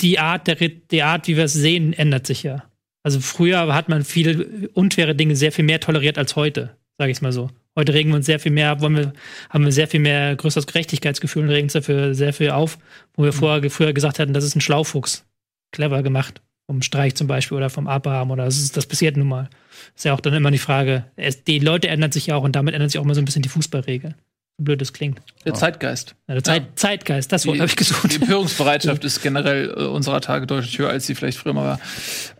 die 0.00 0.18
Art, 0.18 0.48
der, 0.48 0.56
die 0.56 1.02
Art, 1.02 1.28
wie 1.28 1.36
wir 1.36 1.44
es 1.44 1.52
sehen, 1.52 1.92
ändert 1.92 2.26
sich 2.26 2.42
ja. 2.42 2.64
Also 3.04 3.20
früher 3.20 3.72
hat 3.74 3.88
man 3.88 4.04
viele 4.04 4.68
unfaire 4.74 5.14
Dinge 5.14 5.36
sehr 5.36 5.52
viel 5.52 5.64
mehr 5.64 5.80
toleriert 5.80 6.18
als 6.18 6.36
heute, 6.36 6.76
sage 6.98 7.12
ich 7.12 7.22
mal 7.22 7.32
so. 7.32 7.48
Heute 7.76 7.94
regen 7.94 8.10
wir 8.10 8.16
uns 8.16 8.26
sehr 8.26 8.40
viel 8.40 8.50
mehr, 8.50 8.80
wollen 8.80 8.96
wir, 8.96 9.12
haben 9.50 9.64
wir 9.64 9.70
sehr 9.70 9.86
viel 9.86 10.00
mehr 10.00 10.34
größeres 10.34 10.66
Gerechtigkeitsgefühl 10.66 11.44
und 11.44 11.50
regen 11.50 11.66
uns 11.66 11.74
dafür 11.74 12.14
sehr 12.14 12.32
viel 12.32 12.50
auf, 12.50 12.76
wo 13.14 13.22
wir 13.22 13.32
mhm. 13.32 13.36
vorher, 13.36 13.70
früher 13.70 13.92
gesagt 13.92 14.18
hatten, 14.18 14.34
das 14.34 14.44
ist 14.44 14.56
ein 14.56 14.60
Schlaufuchs. 14.60 15.24
Clever 15.72 16.02
gemacht. 16.02 16.42
Vom 16.66 16.82
Streich 16.82 17.14
zum 17.14 17.26
Beispiel 17.26 17.56
oder 17.56 17.70
vom 17.70 17.86
Abraham 17.86 18.30
oder 18.30 18.44
das, 18.44 18.58
ist, 18.58 18.76
das 18.76 18.84
passiert 18.84 19.16
nun 19.16 19.28
mal. 19.28 19.48
Ist 19.96 20.04
ja 20.04 20.12
auch 20.12 20.20
dann 20.20 20.34
immer 20.34 20.50
die 20.50 20.58
Frage, 20.58 21.06
es, 21.16 21.42
die 21.44 21.60
Leute 21.60 21.88
ändern 21.88 22.12
sich 22.12 22.26
ja 22.26 22.36
auch 22.36 22.42
und 22.42 22.54
damit 22.56 22.74
ändert 22.74 22.90
sich 22.90 23.00
auch 23.00 23.04
mal 23.04 23.14
so 23.14 23.22
ein 23.22 23.24
bisschen 23.24 23.40
die 23.40 23.48
Fußballregel 23.48 24.14
blöd 24.58 24.82
es 24.82 24.92
klingt. 24.92 25.20
Der 25.46 25.54
Zeitgeist. 25.54 26.16
Der 26.26 26.42
Zeit, 26.42 26.62
ja. 26.62 26.68
Zeitgeist, 26.74 27.32
das 27.32 27.46
Wort 27.46 27.58
habe 27.58 27.68
ich 27.68 27.76
gesucht. 27.76 28.12
Die 28.12 28.16
Empörungsbereitschaft 28.16 29.04
ist 29.04 29.22
generell 29.22 29.70
äh, 29.70 29.84
unserer 29.84 30.20
Tage 30.20 30.46
deutlich 30.46 30.78
höher, 30.78 30.90
als 30.90 31.06
sie 31.06 31.14
vielleicht 31.14 31.38
früher 31.38 31.54
mal 31.54 31.64
war. 31.64 31.80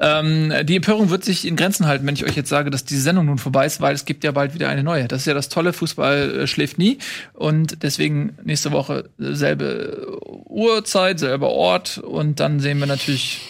Ähm, 0.01 0.53
die 0.65 0.77
Empörung 0.77 1.11
wird 1.11 1.25
sich 1.25 1.47
in 1.47 1.55
Grenzen 1.55 1.87
halten, 1.87 2.07
wenn 2.07 2.15
ich 2.15 2.25
euch 2.25 2.37
jetzt 2.37 2.49
sage, 2.49 2.71
dass 2.71 2.85
diese 2.85 3.03
Sendung 3.03 3.27
nun 3.27 3.39
vorbei 3.39 3.67
ist, 3.67 3.81
weil 3.81 3.95
es 3.95 4.05
gibt 4.05 4.25
ja 4.25 4.33
bald 4.33 4.53
wieder 4.53 4.69
eine 4.69 4.83
neue. 4.83 5.07
Das 5.07 5.21
ist 5.23 5.27
ja 5.27 5.35
das 5.35 5.49
tolle, 5.49 5.73
Fußball 5.73 6.41
äh, 6.41 6.47
schläft 6.49 6.77
nie. 6.77 6.99
Und 7.35 7.83
deswegen 7.85 8.37
nächste 8.43 8.73
Woche 8.73 9.09
selbe 9.17 10.19
Uhrzeit, 10.49 11.21
selber 11.21 11.51
Ort. 11.51 11.99
Und 11.99 12.41
dann 12.41 12.59
sehen 12.59 12.81
wir 12.81 12.87
natürlich 12.87 13.41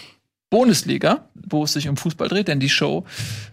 Bundesliga, 0.51 1.29
wo 1.35 1.65
es 1.65 1.73
sich 1.73 1.89
um 1.89 1.97
Fußball 1.97 2.29
dreht, 2.29 2.49
denn 2.49 2.61
die 2.61 2.69
Show 2.69 3.05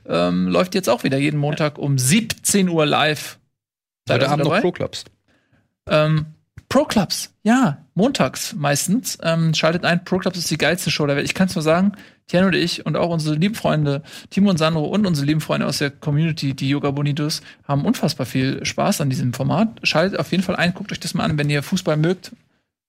ähm, 0.08 0.48
läuft 0.48 0.76
jetzt 0.76 0.90
auch 0.90 1.04
wieder 1.04 1.18
jeden 1.18 1.38
Montag 1.38 1.78
um 1.78 1.98
17 1.98 2.70
Uhr 2.70 2.86
live 2.86 3.38
Heute 4.10 4.30
Abend 4.30 4.46
noch 4.46 4.62
Pro 4.62 4.72
Clubs. 4.72 5.06
Ähm, 5.88 6.28
Pro 6.70 6.86
Clubs, 6.86 7.34
ja, 7.44 7.86
montags 7.94 8.54
meistens. 8.54 9.18
Ähm, 9.22 9.54
schaltet 9.54 9.86
ein, 9.86 10.04
Pro 10.04 10.18
Clubs 10.18 10.38
ist 10.38 10.50
die 10.52 10.58
geilste 10.58 10.92
Show 10.92 11.06
der 11.06 11.16
Welt. 11.16 11.26
Ich 11.26 11.34
kann 11.34 11.48
es 11.48 11.56
nur 11.56 11.62
sagen, 11.62 11.94
Tian 12.28 12.46
und 12.46 12.56
ich 12.56 12.86
und 12.86 12.98
auch 12.98 13.10
unsere 13.10 13.36
lieben 13.36 13.56
Freunde, 13.56 14.04
Timo 14.30 14.50
und 14.50 14.58
Sandro 14.58 14.86
und 14.86 15.06
unsere 15.06 15.28
lieben 15.28 15.42
Freunde 15.42 15.68
aus 15.68 15.78
der 15.78 15.92
Community, 15.92 16.54
die 16.54 16.70
Yoga 16.70 16.92
Bonitos, 16.92 17.42
haben 17.68 17.86
unfassbar 17.86 18.26
viel 18.26 18.66
Spaß 18.66 19.02
an 19.02 19.10
diesem 19.10 19.34
Format. 19.34 19.80
Schaltet 19.84 20.20
auf 20.20 20.32
jeden 20.32 20.44
Fall 20.44 20.56
ein, 20.56 20.74
guckt 20.74 20.92
euch 20.92 21.00
das 21.00 21.14
mal 21.14 21.24
an, 21.24 21.38
wenn 21.38 21.50
ihr 21.50 21.62
Fußball 21.62 21.98
mögt, 21.98 22.32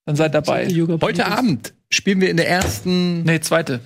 dann 0.06 0.16
seid 0.16 0.34
dabei. 0.34 0.68
Heute 1.02 1.26
Abend 1.26 1.74
spielen 1.90 2.20
wir 2.20 2.30
in 2.30 2.36
der 2.36 2.48
ersten. 2.48 3.22
Nee, 3.24 3.40
zweite. 3.40 3.80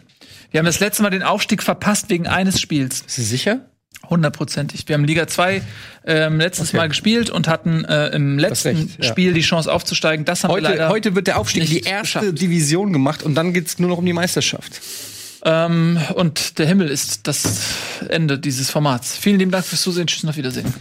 Wir 0.51 0.59
haben 0.59 0.67
das 0.67 0.81
letzte 0.81 1.03
Mal 1.03 1.11
den 1.11 1.23
Aufstieg 1.23 1.63
verpasst 1.63 2.11
wegen 2.11 2.27
eines 2.27 2.61
Spiels. 2.61 3.03
Ist 3.03 3.19
du 3.19 3.23
sicher? 3.23 3.61
Hundertprozentig. 4.09 4.89
Wir 4.89 4.95
haben 4.95 5.05
Liga 5.05 5.27
2 5.27 5.63
ähm, 6.07 6.41
letztes 6.41 6.71
okay. 6.71 6.79
Mal 6.79 6.89
gespielt 6.89 7.31
und 7.31 7.49
hatten 7.49 7.85
äh, 7.85 8.09
im 8.09 8.39
letzten 8.39 8.77
recht, 8.77 8.89
ja. 8.99 9.09
Spiel 9.09 9.35
die 9.35 9.43
Chance 9.43 9.73
aufzusteigen. 9.73 10.25
Das 10.25 10.43
haben 10.43 10.53
heute, 10.53 10.73
wir 10.73 10.89
heute 10.89 11.15
wird 11.15 11.27
der 11.27 11.39
Aufstieg 11.39 11.65
in 11.65 11.69
die 11.69 11.81
erste 11.81 12.21
geschafft. 12.21 12.41
Division 12.41 12.93
gemacht 12.93 13.23
und 13.23 13.35
dann 13.35 13.53
geht 13.53 13.67
es 13.67 13.79
nur 13.79 13.91
noch 13.91 13.99
um 13.99 14.07
die 14.07 14.13
Meisterschaft. 14.13 14.81
Ähm, 15.45 15.99
und 16.15 16.59
der 16.59 16.67
Himmel 16.67 16.89
ist 16.89 17.27
das 17.27 17.75
Ende 18.09 18.39
dieses 18.39 18.71
Formats. 18.71 19.17
Vielen 19.17 19.39
lieben 19.39 19.51
Dank 19.51 19.65
fürs 19.65 19.83
Zusehen. 19.83 20.07
Tschüss 20.07 20.25
und 20.25 20.31
auf 20.31 20.37
Wiedersehen. 20.37 20.75